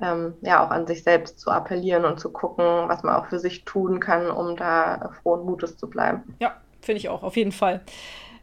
[0.00, 3.40] ähm, ja auch an sich selbst zu appellieren und zu gucken, was man auch für
[3.40, 6.36] sich tun kann, um da frohen Mutes zu bleiben.
[6.38, 6.54] Ja,
[6.86, 7.82] finde ich auch, auf jeden Fall.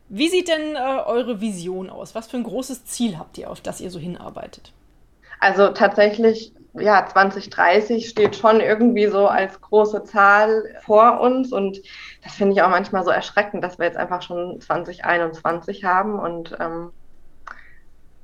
[0.10, 2.14] Wie sieht denn äh, eure Vision aus?
[2.14, 4.72] Was für ein großes Ziel habt ihr, auf das ihr so hinarbeitet?
[5.40, 11.82] Also tatsächlich ja, 2030 steht schon irgendwie so als große Zahl vor uns und
[12.24, 16.58] das finde ich auch manchmal so erschreckend, dass wir jetzt einfach schon 2021 haben und
[16.60, 16.92] ähm,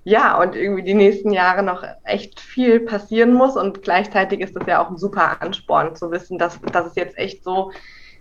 [0.04, 4.66] ja, und irgendwie die nächsten Jahre noch echt viel passieren muss und gleichzeitig ist es
[4.66, 7.72] ja auch ein super Ansporn zu wissen, dass, dass es jetzt echt so,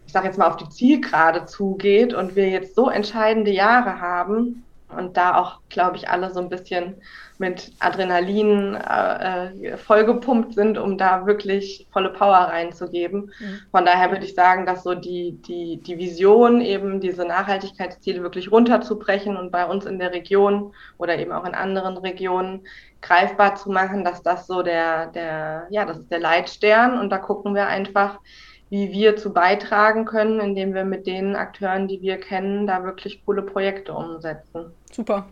[0.08, 4.64] ich sage jetzt mal, auf die Zielgerade zugeht und wir jetzt so entscheidende Jahre haben
[4.88, 6.94] und da auch, glaube ich, alle so ein bisschen
[7.36, 13.30] mit Adrenalin äh, äh, vollgepumpt sind, um da wirklich volle Power reinzugeben.
[13.38, 13.60] Mhm.
[13.70, 18.50] Von daher würde ich sagen, dass so die, die, die Vision, eben diese Nachhaltigkeitsziele wirklich
[18.50, 22.66] runterzubrechen und bei uns in der Region oder eben auch in anderen Regionen
[23.02, 27.18] greifbar zu machen, dass das so der, der, ja, das ist der Leitstern und da
[27.18, 28.20] gucken wir einfach,
[28.70, 33.24] wie wir zu beitragen können, indem wir mit den Akteuren, die wir kennen, da wirklich
[33.24, 34.72] coole Projekte umsetzen.
[34.92, 35.26] Super.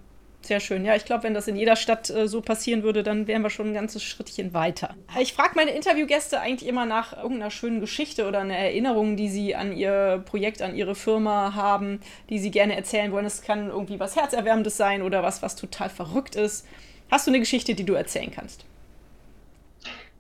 [0.47, 0.85] Sehr schön.
[0.85, 3.51] Ja, ich glaube, wenn das in jeder Stadt äh, so passieren würde, dann wären wir
[3.51, 4.95] schon ein ganzes Schrittchen weiter.
[5.21, 9.57] Ich frage meine Interviewgäste eigentlich immer nach irgendeiner schönen Geschichte oder einer Erinnerung, die sie
[9.57, 13.27] an ihr Projekt, an ihre Firma haben, die sie gerne erzählen wollen.
[13.27, 16.65] Es kann irgendwie was Herzerwärmendes sein oder was, was total verrückt ist.
[17.11, 18.65] Hast du eine Geschichte, die du erzählen kannst?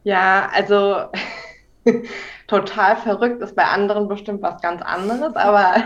[0.03, 1.09] Ja, also
[2.47, 5.77] total verrückt ist bei anderen bestimmt was ganz anderes, aber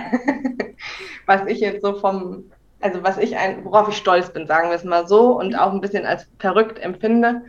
[1.26, 4.76] was ich jetzt so vom also was ich ein, worauf ich stolz bin, sagen wir
[4.76, 7.42] es mal so, und auch ein bisschen als verrückt empfinde,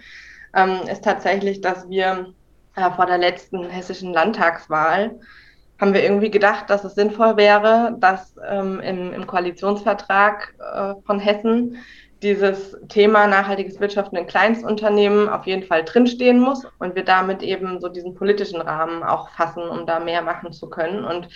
[0.55, 2.33] ähm, ist tatsächlich, dass wir
[2.75, 5.19] äh, vor der letzten hessischen Landtagswahl
[5.79, 11.19] haben wir irgendwie gedacht, dass es sinnvoll wäre, dass ähm, im, im, Koalitionsvertrag äh, von
[11.19, 11.77] Hessen
[12.21, 17.79] dieses Thema nachhaltiges Wirtschaften in Kleinstunternehmen auf jeden Fall drinstehen muss und wir damit eben
[17.79, 21.03] so diesen politischen Rahmen auch fassen, um da mehr machen zu können.
[21.03, 21.29] Und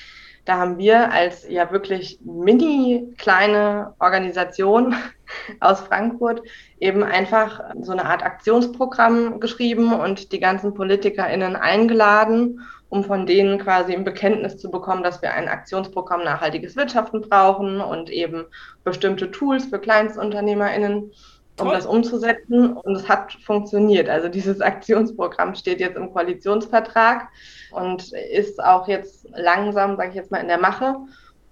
[0.45, 4.93] da haben wir als ja wirklich mini kleine Organisation
[5.59, 6.43] aus Frankfurt
[6.79, 13.59] eben einfach so eine Art Aktionsprogramm geschrieben und die ganzen PolitikerInnen eingeladen, um von denen
[13.59, 18.45] quasi ein Bekenntnis zu bekommen, dass wir ein Aktionsprogramm nachhaltiges Wirtschaften brauchen und eben
[18.83, 21.11] bestimmte Tools für KleinstunternehmerInnen
[21.59, 21.75] um Toll.
[21.75, 22.73] das umzusetzen.
[22.73, 24.09] Und es hat funktioniert.
[24.09, 27.29] Also dieses Aktionsprogramm steht jetzt im Koalitionsvertrag
[27.71, 30.95] und ist auch jetzt langsam, sage ich jetzt mal, in der Mache.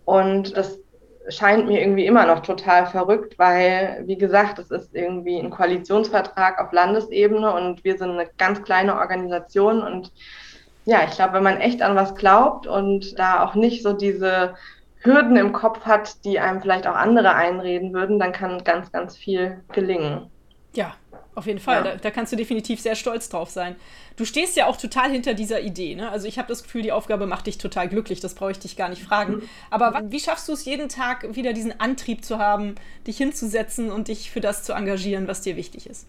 [0.06, 0.80] Und das
[1.30, 6.60] scheint mir irgendwie immer noch total verrückt, weil, wie gesagt, es ist irgendwie ein Koalitionsvertrag
[6.60, 9.82] auf Landesebene und wir sind eine ganz kleine Organisation.
[9.82, 10.12] Und
[10.86, 14.56] ja, ich glaube, wenn man echt an was glaubt und da auch nicht so diese
[15.00, 19.18] Hürden im Kopf hat, die einem vielleicht auch andere einreden würden, dann kann ganz, ganz
[19.18, 20.30] viel gelingen.
[20.76, 20.94] Ja,
[21.36, 21.78] auf jeden Fall.
[21.78, 21.92] Ja.
[21.92, 23.76] Da, da, kannst du definitiv sehr stolz drauf sein.
[24.16, 25.96] Du stehst ja auch total hinter dieser Idee.
[25.96, 26.10] Ne?
[26.10, 28.20] Also ich habe das Gefühl, die Aufgabe macht dich total glücklich.
[28.20, 29.36] Das brauche ich dich gar nicht fragen.
[29.36, 29.50] Mhm.
[29.72, 32.76] Aber wie schaffst du es jeden Tag wieder diesen Antrieb zu haben,
[33.08, 36.08] dich hinzusetzen und dich für das zu engagieren, was dir wichtig ist?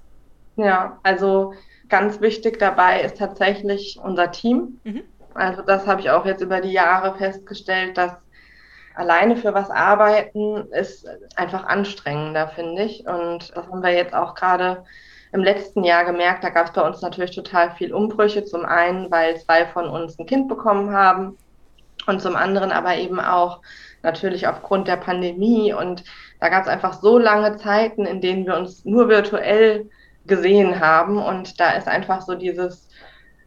[0.56, 1.54] Ja, also
[1.88, 4.80] ganz wichtig dabei ist tatsächlich unser Team.
[4.84, 5.02] Mhm.
[5.34, 8.12] Also das habe ich auch jetzt über die Jahre festgestellt, dass
[8.94, 13.06] alleine für was arbeiten ist einfach anstrengender, finde ich.
[13.06, 14.84] Und das haben wir jetzt auch gerade
[15.32, 16.44] im letzten Jahr gemerkt.
[16.44, 18.44] Da gab es bei uns natürlich total viel Umbrüche.
[18.44, 21.36] Zum einen, weil zwei von uns ein Kind bekommen haben
[22.06, 23.60] und zum anderen aber eben auch
[24.02, 25.72] natürlich aufgrund der Pandemie.
[25.72, 26.04] Und
[26.38, 29.90] da gab es einfach so lange Zeiten, in denen wir uns nur virtuell
[30.26, 31.18] gesehen haben.
[31.18, 32.88] Und da ist einfach so dieses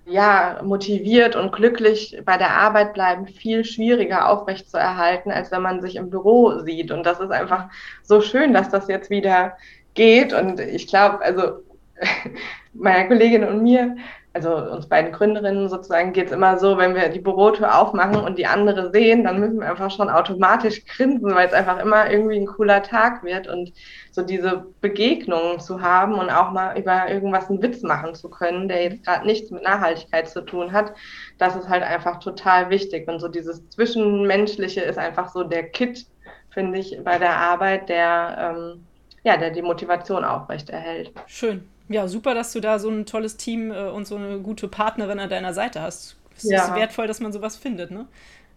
[0.08, 5.98] ja, motiviert und glücklich bei der Arbeit bleiben viel schwieriger aufrechtzuerhalten, als wenn man sich
[5.98, 6.92] im Büro sieht.
[6.92, 7.70] Und das ist einfach
[8.04, 9.58] so schön, dass das jetzt wieder
[9.96, 10.32] geht.
[10.32, 11.64] Und ich glaube, also
[12.74, 13.98] meiner Kollegin und mir,
[14.38, 18.38] also uns beiden Gründerinnen sozusagen, geht es immer so, wenn wir die Bürotür aufmachen und
[18.38, 22.38] die andere sehen, dann müssen wir einfach schon automatisch grinsen, weil es einfach immer irgendwie
[22.38, 23.74] ein cooler Tag wird und
[24.12, 28.68] so diese Begegnungen zu haben und auch mal über irgendwas einen Witz machen zu können,
[28.68, 30.94] der jetzt gerade nichts mit Nachhaltigkeit zu tun hat,
[31.40, 33.08] das ist halt einfach total wichtig.
[33.08, 36.06] Und so dieses Zwischenmenschliche ist einfach so der Kit,
[36.52, 38.86] finde ich, bei der Arbeit, der, ähm,
[39.24, 41.12] ja, der die Motivation aufrechterhält.
[41.26, 41.68] Schön.
[41.90, 45.20] Ja, super, dass du da so ein tolles Team äh, und so eine gute Partnerin
[45.20, 46.18] an deiner Seite hast.
[46.36, 46.66] Es ja.
[46.66, 48.08] ist wertvoll, dass man sowas findet, ne?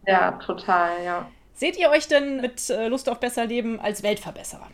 [0.07, 1.31] Ja, total, ja.
[1.55, 4.67] Seht ihr euch denn mit äh, Lust auf besser Leben als Weltverbesserer?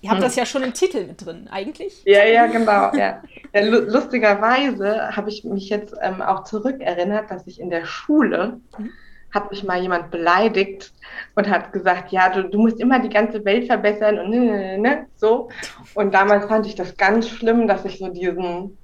[0.00, 0.24] Ihr habt hm.
[0.24, 2.02] das ja schon im Titel mit drin, eigentlich.
[2.04, 2.92] Ja, ja, genau.
[2.94, 3.22] Ja.
[3.52, 8.90] ja lustigerweise habe ich mich jetzt ähm, auch zurückerinnert, dass ich in der Schule mhm
[9.32, 10.92] hat mich mal jemand beleidigt
[11.34, 14.52] und hat gesagt, ja, du, du musst immer die ganze Welt verbessern und ne, ne,
[14.52, 15.48] ne, ne so.
[15.94, 18.78] Und damals fand ich das ganz schlimm, dass ich so diesen,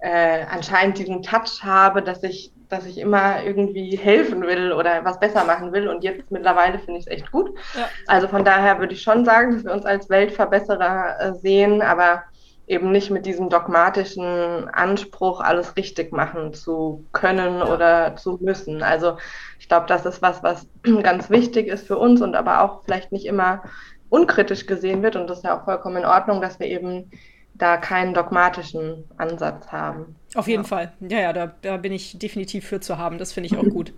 [0.00, 5.18] äh, anscheinend diesen Touch habe, dass ich, dass ich immer irgendwie helfen will oder was
[5.18, 5.88] besser machen will.
[5.88, 7.56] Und jetzt mittlerweile finde ich es echt gut.
[7.74, 7.88] Ja.
[8.06, 12.22] Also von daher würde ich schon sagen, dass wir uns als Weltverbesserer äh, sehen, aber
[12.66, 18.82] eben nicht mit diesem dogmatischen Anspruch, alles richtig machen zu können oder zu müssen.
[18.82, 19.18] Also
[19.60, 20.66] ich glaube, das ist was, was
[21.02, 23.62] ganz wichtig ist für uns und aber auch vielleicht nicht immer
[24.08, 25.16] unkritisch gesehen wird.
[25.16, 27.10] Und das ist ja auch vollkommen in Ordnung, dass wir eben
[27.54, 30.16] da keinen dogmatischen Ansatz haben.
[30.34, 30.68] Auf jeden ja.
[30.68, 30.92] Fall.
[31.00, 33.18] Ja, ja, da, da bin ich definitiv für zu haben.
[33.18, 33.92] Das finde ich auch gut.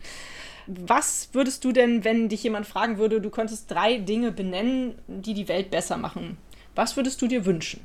[0.67, 5.33] Was würdest du denn, wenn dich jemand fragen würde, du könntest drei Dinge benennen, die
[5.33, 6.37] die Welt besser machen?
[6.75, 7.81] Was würdest du dir wünschen?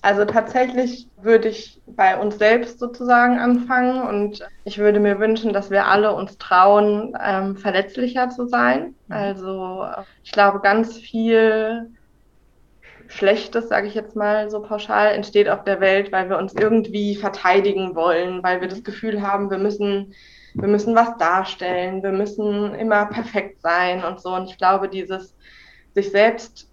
[0.00, 5.70] Also tatsächlich würde ich bei uns selbst sozusagen anfangen und ich würde mir wünschen, dass
[5.70, 8.94] wir alle uns trauen, ähm, verletzlicher zu sein.
[9.08, 9.14] Mhm.
[9.14, 9.86] Also
[10.22, 11.90] ich glaube, ganz viel
[13.08, 17.16] Schlechtes, sage ich jetzt mal so pauschal, entsteht auf der Welt, weil wir uns irgendwie
[17.16, 20.14] verteidigen wollen, weil wir das Gefühl haben, wir müssen,
[20.54, 24.34] wir müssen was darstellen, wir müssen immer perfekt sein und so.
[24.34, 25.34] Und ich glaube, dieses
[25.94, 26.67] sich selbst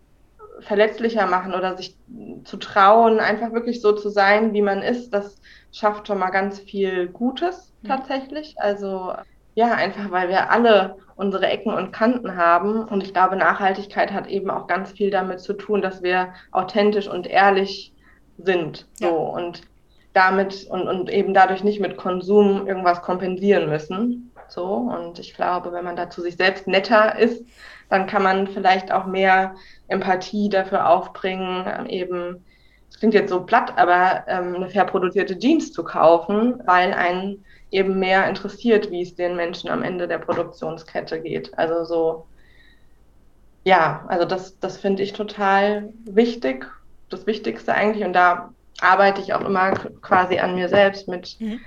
[0.61, 1.95] verletzlicher machen oder sich
[2.43, 5.41] zu trauen, einfach wirklich so zu sein, wie man ist, das
[5.71, 7.87] schafft schon mal ganz viel Gutes mhm.
[7.87, 8.55] tatsächlich.
[8.57, 9.13] Also
[9.55, 12.83] ja, einfach weil wir alle unsere Ecken und Kanten haben.
[12.83, 17.07] Und ich glaube, Nachhaltigkeit hat eben auch ganz viel damit zu tun, dass wir authentisch
[17.07, 17.93] und ehrlich
[18.37, 18.85] sind.
[18.95, 19.11] So ja.
[19.11, 19.61] und
[20.13, 24.31] damit und, und eben dadurch nicht mit Konsum irgendwas kompensieren müssen.
[24.49, 24.65] So.
[24.65, 27.45] Und ich glaube, wenn man da zu sich selbst netter ist,
[27.89, 29.55] dann kann man vielleicht auch mehr
[29.87, 32.45] Empathie dafür aufbringen, ähm, eben,
[32.89, 37.43] es klingt jetzt so platt, aber ähm, eine fair produzierte Jeans zu kaufen, weil einen
[37.71, 41.57] eben mehr interessiert, wie es den Menschen am Ende der Produktionskette geht.
[41.57, 42.25] Also so,
[43.65, 46.65] ja, also das, das finde ich total wichtig,
[47.09, 48.05] das Wichtigste eigentlich.
[48.05, 49.71] Und da arbeite ich auch immer
[50.01, 51.59] quasi an mir selbst mit, mhm.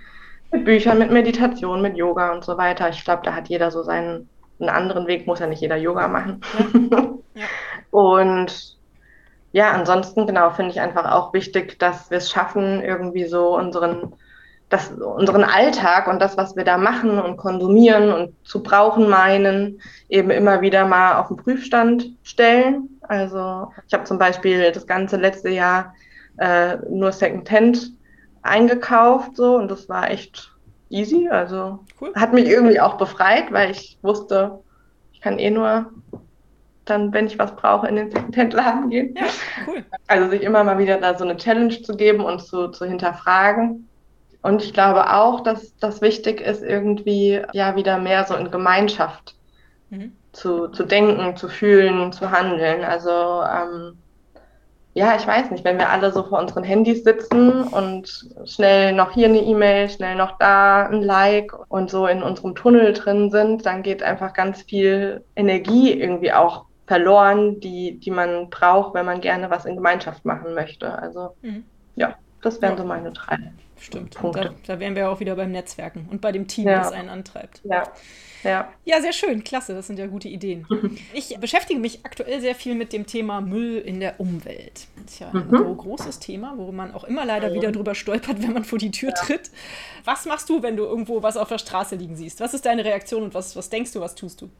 [0.50, 2.88] mit Büchern, mit Meditation, mit Yoga und so weiter.
[2.88, 4.28] Ich glaube, da hat jeder so seinen
[4.60, 6.40] einen anderen Weg, muss ja nicht jeder Yoga machen.
[6.58, 7.14] Ja.
[7.34, 7.44] Ja.
[7.90, 8.78] Und
[9.52, 14.12] ja, ansonsten, genau, finde ich einfach auch wichtig, dass wir es schaffen, irgendwie so unseren,
[14.68, 19.80] das, unseren Alltag und das, was wir da machen und konsumieren und zu brauchen meinen,
[20.10, 23.00] eben immer wieder mal auf den Prüfstand stellen.
[23.00, 25.94] Also ich habe zum Beispiel das ganze letzte Jahr
[26.36, 27.92] äh, nur Secondhand
[28.42, 30.52] eingekauft so und das war echt
[30.90, 31.29] easy.
[31.29, 32.12] Also cool.
[32.14, 34.59] hat mich irgendwie auch befreit, weil ich wusste,
[35.12, 35.90] ich kann eh nur
[36.85, 39.14] dann, wenn ich was brauche, in den Secondhand-Laden gehen.
[39.14, 39.27] Ja,
[39.66, 39.85] cool.
[40.07, 43.88] Also sich immer mal wieder da so eine Challenge zu geben und zu, zu hinterfragen.
[44.42, 49.35] Und ich glaube auch, dass das wichtig ist, irgendwie ja wieder mehr so in Gemeinschaft
[49.90, 50.12] mhm.
[50.33, 52.85] zu, zu denken, zu fühlen, zu handeln.
[52.85, 53.98] Also ähm,
[54.98, 59.12] ja, ich weiß nicht, wenn wir alle so vor unseren Handys sitzen und schnell noch
[59.12, 63.64] hier eine E-Mail, schnell noch da ein Like und so in unserem Tunnel drin sind,
[63.64, 69.20] dann geht einfach ganz viel Energie irgendwie auch verloren, die, die man braucht, wenn man
[69.20, 70.98] gerne was in Gemeinschaft machen möchte.
[70.98, 71.62] Also mhm.
[71.94, 73.37] ja, das wären so meine drei.
[73.80, 74.16] Stimmt.
[74.22, 76.78] Da, da wären wir auch wieder beim Netzwerken und bei dem Team, ja.
[76.78, 77.60] das einen antreibt.
[77.64, 77.84] Ja.
[78.44, 78.72] Ja.
[78.84, 80.64] ja, sehr schön, klasse, das sind ja gute Ideen.
[81.12, 84.86] Ich beschäftige mich aktuell sehr viel mit dem Thema Müll in der Umwelt.
[85.02, 85.76] Das ist ja ein mhm.
[85.76, 89.08] großes Thema, wo man auch immer leider wieder drüber stolpert, wenn man vor die Tür
[89.10, 89.14] ja.
[89.14, 89.50] tritt.
[90.04, 92.40] Was machst du, wenn du irgendwo was auf der Straße liegen siehst?
[92.40, 94.50] Was ist deine Reaktion und was, was denkst du, was tust du?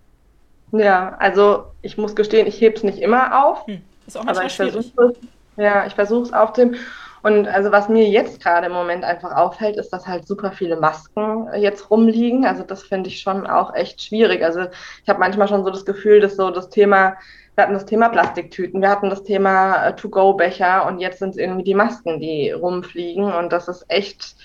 [0.73, 3.67] Ja, also ich muss gestehen, ich hebe es nicht immer auf.
[3.67, 3.81] Hm.
[4.07, 5.15] Ist auch aber ich versuche
[5.57, 6.77] ja, ich versuche es aufzunehmen.
[7.23, 10.77] Und also was mir jetzt gerade im Moment einfach auffällt, ist, dass halt super viele
[10.77, 12.47] Masken jetzt rumliegen.
[12.47, 14.45] Also das finde ich schon auch echt schwierig.
[14.45, 14.63] Also
[15.03, 17.17] ich habe manchmal schon so das Gefühl, dass so das Thema,
[17.55, 21.37] wir hatten das Thema Plastiktüten, wir hatten das Thema äh, To-Go-Becher und jetzt sind es
[21.37, 23.33] irgendwie die Masken, die rumfliegen.
[23.33, 24.37] Und das ist echt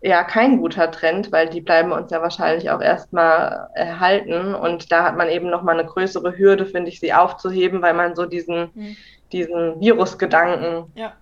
[0.00, 4.54] ja kein guter Trend, weil die bleiben uns ja wahrscheinlich auch erstmal erhalten.
[4.54, 8.14] Und da hat man eben nochmal eine größere Hürde, finde ich, sie aufzuheben, weil man
[8.14, 8.96] so diesen, mhm.
[9.32, 11.14] diesen Virusgedanken ja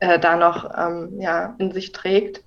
[0.00, 2.42] äh, da noch ähm, ja, in sich trägt.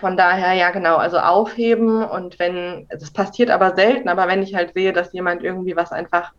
[0.00, 4.54] Von daher, ja genau, also aufheben und wenn, das passiert aber selten, aber wenn ich
[4.54, 6.32] halt sehe, dass jemand irgendwie was einfach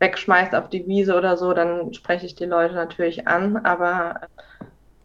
[0.00, 4.20] wegschmeißt auf die Wiese oder so, dann spreche ich die Leute natürlich an, aber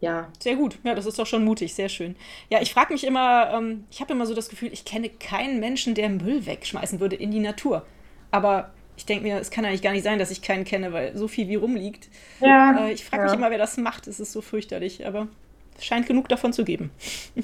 [0.02, 0.28] ja.
[0.40, 2.16] Sehr gut, ja, das ist doch schon mutig, sehr schön.
[2.50, 5.60] Ja, ich frage mich immer, ähm, ich habe immer so das Gefühl, ich kenne keinen
[5.62, 7.86] Menschen, der Müll wegschmeißen würde in die Natur.
[8.32, 11.18] Aber ich denke mir, es kann eigentlich gar nicht sein, dass ich keinen kenne, weil
[11.18, 12.10] so viel wie rumliegt.
[12.40, 13.30] Ja, äh, ich frage ja.
[13.30, 14.08] mich immer, wer das macht.
[14.08, 15.28] Es ist so fürchterlich, aber
[15.78, 16.92] es scheint genug davon zu geben.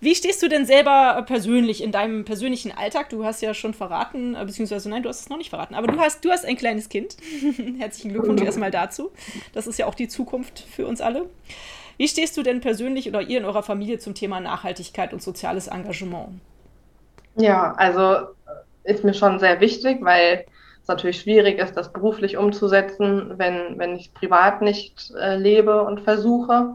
[0.00, 3.08] Wie stehst du denn selber persönlich in deinem persönlichen Alltag?
[3.10, 5.86] Du hast ja schon verraten, äh, beziehungsweise nein, du hast es noch nicht verraten, aber
[5.86, 7.16] du hast, du hast ein kleines Kind.
[7.78, 8.46] Herzlichen Glückwunsch mhm.
[8.46, 9.12] erstmal dazu.
[9.52, 11.30] Das ist ja auch die Zukunft für uns alle.
[11.98, 15.68] Wie stehst du denn persönlich oder ihr in eurer Familie zum Thema Nachhaltigkeit und soziales
[15.68, 16.40] Engagement?
[17.36, 18.26] Ja, also
[18.84, 20.46] ist mir schon sehr wichtig, weil
[20.80, 26.00] es natürlich schwierig ist, das beruflich umzusetzen, wenn, wenn ich privat nicht äh, lebe und
[26.00, 26.74] versuche.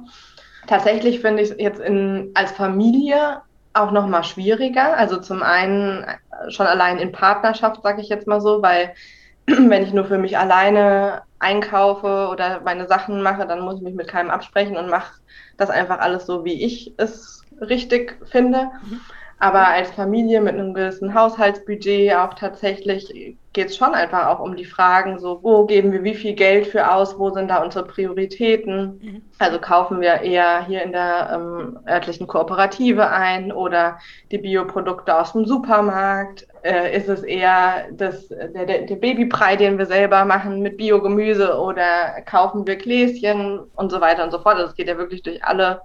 [0.66, 3.42] Tatsächlich finde ich es jetzt in, als Familie
[3.74, 4.98] auch noch mal schwieriger.
[4.98, 8.94] Also zum einen äh, schon allein in Partnerschaft, sage ich jetzt mal so, weil
[9.46, 13.94] wenn ich nur für mich alleine einkaufe oder meine Sachen mache, dann muss ich mich
[13.96, 15.14] mit keinem absprechen und mache
[15.58, 18.70] das einfach alles so, wie ich es richtig finde.
[18.84, 19.02] Mhm.
[19.40, 24.56] Aber als Familie mit einem gewissen Haushaltsbudget auch tatsächlich geht es schon einfach auch um
[24.56, 27.86] die Fragen, so wo geben wir wie viel Geld für aus, wo sind da unsere
[27.86, 29.00] Prioritäten.
[29.02, 29.22] Mhm.
[29.38, 34.00] Also kaufen wir eher hier in der ähm, örtlichen Kooperative ein oder
[34.32, 36.48] die Bioprodukte aus dem Supermarkt.
[36.64, 42.22] Äh, ist es eher das, der, der, Babybrei, den wir selber machen mit Biogemüse oder
[42.26, 44.56] kaufen wir Gläschen und so weiter und so fort.
[44.56, 45.82] Also es geht ja wirklich durch alle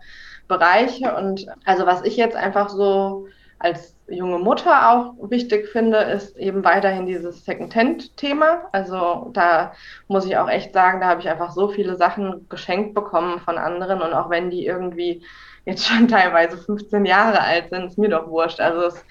[0.49, 1.15] Bereiche.
[1.15, 3.29] Und also was ich jetzt einfach so
[3.63, 8.65] als junge Mutter auch wichtig finde, ist eben weiterhin dieses Second-Hand-Thema.
[8.73, 9.73] Also da
[10.09, 13.59] muss ich auch echt sagen, da habe ich einfach so viele Sachen geschenkt bekommen von
[13.59, 15.25] anderen und auch wenn die irgendwie
[15.65, 18.59] jetzt schon teilweise 15 Jahre alt sind, ist mir doch wurscht.
[18.59, 19.05] Also es,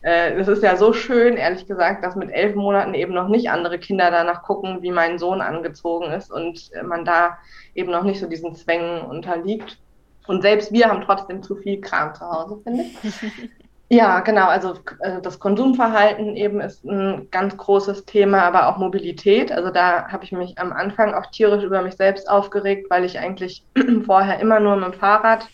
[0.00, 3.50] äh, es ist ja so schön, ehrlich gesagt, dass mit elf Monaten eben noch nicht
[3.50, 7.36] andere Kinder danach gucken, wie mein Sohn angezogen ist und man da
[7.74, 9.78] eben noch nicht so diesen Zwängen unterliegt.
[10.26, 13.50] Und selbst wir haben trotzdem zu viel Kram zu Hause, finde ich.
[13.92, 14.46] Ja, genau.
[14.46, 19.50] Also äh, das Konsumverhalten eben ist ein ganz großes Thema, aber auch Mobilität.
[19.50, 23.18] Also da habe ich mich am Anfang auch tierisch über mich selbst aufgeregt, weil ich
[23.18, 23.64] eigentlich
[24.06, 25.48] vorher immer nur mit dem Fahrrad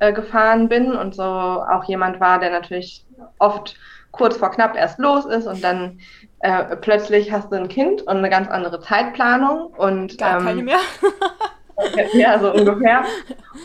[0.00, 3.06] äh, gefahren bin und so auch jemand war, der natürlich
[3.38, 3.76] oft
[4.10, 6.00] kurz vor knapp erst los ist und dann
[6.40, 10.62] äh, plötzlich hast du ein Kind und eine ganz andere Zeitplanung und gar ähm, keine
[10.64, 10.78] mehr.
[12.12, 13.04] ja, so ungefähr.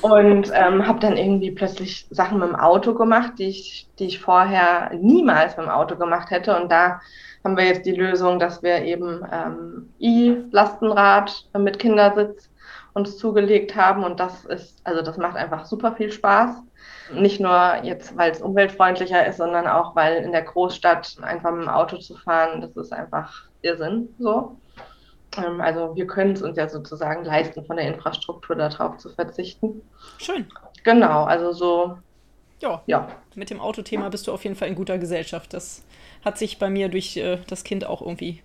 [0.02, 4.20] Und ähm, habe dann irgendwie plötzlich Sachen mit dem Auto gemacht, die ich, die ich
[4.20, 6.60] vorher niemals mit dem Auto gemacht hätte.
[6.60, 7.00] Und da
[7.44, 12.50] haben wir jetzt die Lösung, dass wir eben ähm, E-Lastenrad mit Kindersitz
[12.94, 14.04] uns zugelegt haben.
[14.04, 16.62] Und das ist, also das macht einfach super viel Spaß.
[17.14, 21.64] Nicht nur jetzt, weil es umweltfreundlicher ist, sondern auch, weil in der Großstadt einfach mit
[21.64, 24.58] dem Auto zu fahren, das ist einfach Irrsinn so.
[25.38, 29.82] Ähm, also wir können es uns ja sozusagen leisten, von der Infrastruktur darauf zu verzichten.
[30.18, 30.48] Schön.
[30.84, 31.98] Genau, also so.
[32.62, 33.08] Ja, ja.
[33.36, 35.54] mit dem Autothema bist du auf jeden Fall in guter Gesellschaft.
[35.54, 35.84] Das
[36.24, 38.44] hat sich bei mir durch äh, das Kind auch irgendwie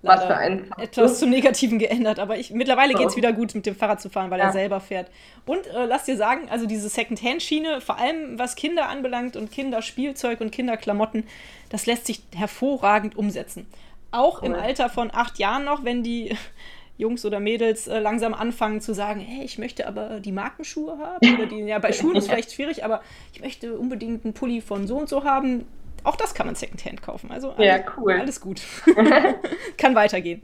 [0.00, 2.18] Was für ein etwas zum Negativen geändert.
[2.18, 4.46] Aber ich, mittlerweile geht es wieder gut, mit dem Fahrrad zu fahren, weil ja.
[4.46, 5.10] er selber fährt.
[5.44, 10.40] Und äh, lass dir sagen, also diese Second-Hand-Schiene, vor allem was Kinder anbelangt und Kinderspielzeug
[10.40, 11.24] und Kinderklamotten,
[11.68, 13.66] das lässt sich hervorragend umsetzen.
[14.12, 16.36] Auch im Alter von acht Jahren noch, wenn die
[16.98, 21.34] Jungs oder Mädels äh, langsam anfangen zu sagen, hey, ich möchte aber die Markenschuhe haben.
[21.34, 23.02] Oder die, ja, bei Schuhen ist vielleicht schwierig, aber
[23.32, 25.66] ich möchte unbedingt einen Pulli von so und so haben.
[26.04, 27.30] Auch das kann man Secondhand kaufen.
[27.30, 28.12] Also alles, ja, cool.
[28.12, 28.60] alles gut.
[29.76, 30.42] kann weitergehen.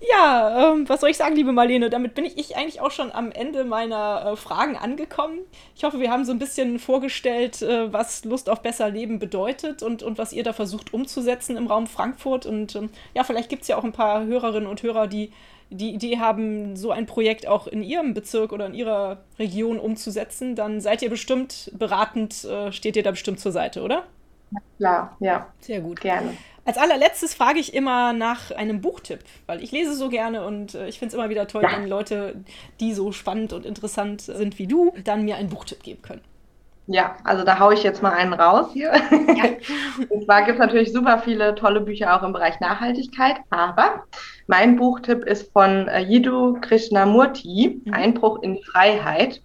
[0.00, 1.90] Ja, ähm, was soll ich sagen, liebe Marlene?
[1.90, 5.40] Damit bin ich, ich eigentlich auch schon am Ende meiner äh, Fragen angekommen.
[5.76, 9.82] Ich hoffe, wir haben so ein bisschen vorgestellt, äh, was Lust auf besser Leben bedeutet
[9.82, 12.46] und, und was ihr da versucht umzusetzen im Raum Frankfurt.
[12.46, 15.32] Und ähm, ja, vielleicht gibt es ja auch ein paar Hörerinnen und Hörer, die
[15.68, 20.56] die Idee haben, so ein Projekt auch in ihrem Bezirk oder in ihrer Region umzusetzen.
[20.56, 24.04] Dann seid ihr bestimmt beratend, äh, steht ihr da bestimmt zur Seite, oder?
[24.78, 25.46] Klar, ja.
[25.60, 26.00] Sehr gut.
[26.00, 26.36] Gerne.
[26.64, 30.88] Als allerletztes frage ich immer nach einem Buchtipp, weil ich lese so gerne und äh,
[30.88, 31.72] ich finde es immer wieder toll, ja.
[31.72, 32.36] wenn Leute,
[32.80, 36.20] die so spannend und interessant sind wie du, dann mir einen Buchtipp geben können.
[36.86, 38.92] Ja, also da haue ich jetzt mal einen raus hier.
[38.92, 39.44] Ja.
[40.08, 44.04] und zwar gibt es natürlich super viele tolle Bücher auch im Bereich Nachhaltigkeit, aber
[44.48, 47.94] mein Buchtipp ist von äh, Jiddu Krishnamurti, mhm.
[47.94, 49.40] Einbruch in die Freiheit.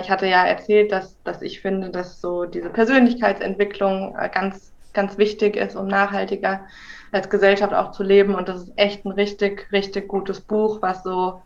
[0.00, 5.18] Ich hatte ja erzählt, dass, dass ich finde, dass so diese Persönlichkeitsentwicklung äh, ganz ganz
[5.18, 6.66] wichtig ist, um nachhaltiger
[7.12, 8.34] als Gesellschaft auch zu leben.
[8.34, 11.42] Und das ist echt ein richtig, richtig gutes Buch, was so,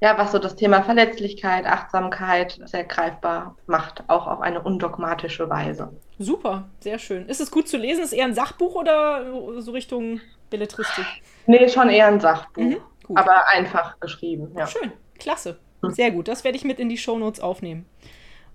[0.00, 5.92] ja, was so das Thema Verletzlichkeit, Achtsamkeit sehr greifbar macht, auch auf eine undogmatische Weise.
[6.18, 7.26] Super, sehr schön.
[7.28, 8.00] Ist es gut zu lesen?
[8.00, 10.20] Ist es eher ein Sachbuch oder so Richtung
[10.50, 11.06] Belletristik?
[11.46, 12.62] Nee, schon eher ein Sachbuch.
[12.62, 12.80] Mhm,
[13.14, 14.66] aber einfach geschrieben, ja.
[14.66, 15.58] Schön, klasse.
[15.82, 15.90] Hm.
[15.92, 16.28] Sehr gut.
[16.28, 17.86] Das werde ich mit in die Shownotes aufnehmen.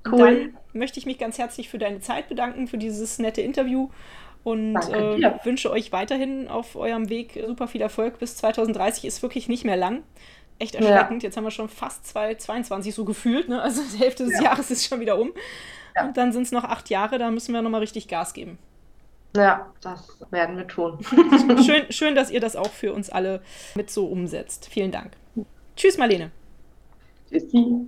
[0.09, 0.19] Cool.
[0.19, 3.89] Dann möchte ich mich ganz herzlich für deine Zeit bedanken, für dieses nette Interview
[4.43, 8.19] und äh, wünsche euch weiterhin auf eurem Weg super viel Erfolg.
[8.19, 10.03] Bis 2030 ist wirklich nicht mehr lang.
[10.59, 11.23] Echt erschreckend.
[11.23, 11.27] Ja.
[11.27, 13.49] Jetzt haben wir schon fast 2022 so gefühlt.
[13.49, 13.61] Ne?
[13.61, 14.43] Also die Hälfte des ja.
[14.43, 15.33] Jahres ist schon wieder um.
[15.95, 16.05] Ja.
[16.05, 18.57] Und dann sind es noch acht Jahre, da müssen wir nochmal richtig Gas geben.
[19.35, 20.99] Ja, das werden wir tun.
[21.65, 23.41] schön, schön, dass ihr das auch für uns alle
[23.75, 24.69] mit so umsetzt.
[24.71, 25.11] Vielen Dank.
[25.75, 26.31] Tschüss, Marlene.
[27.29, 27.87] Tschüssi.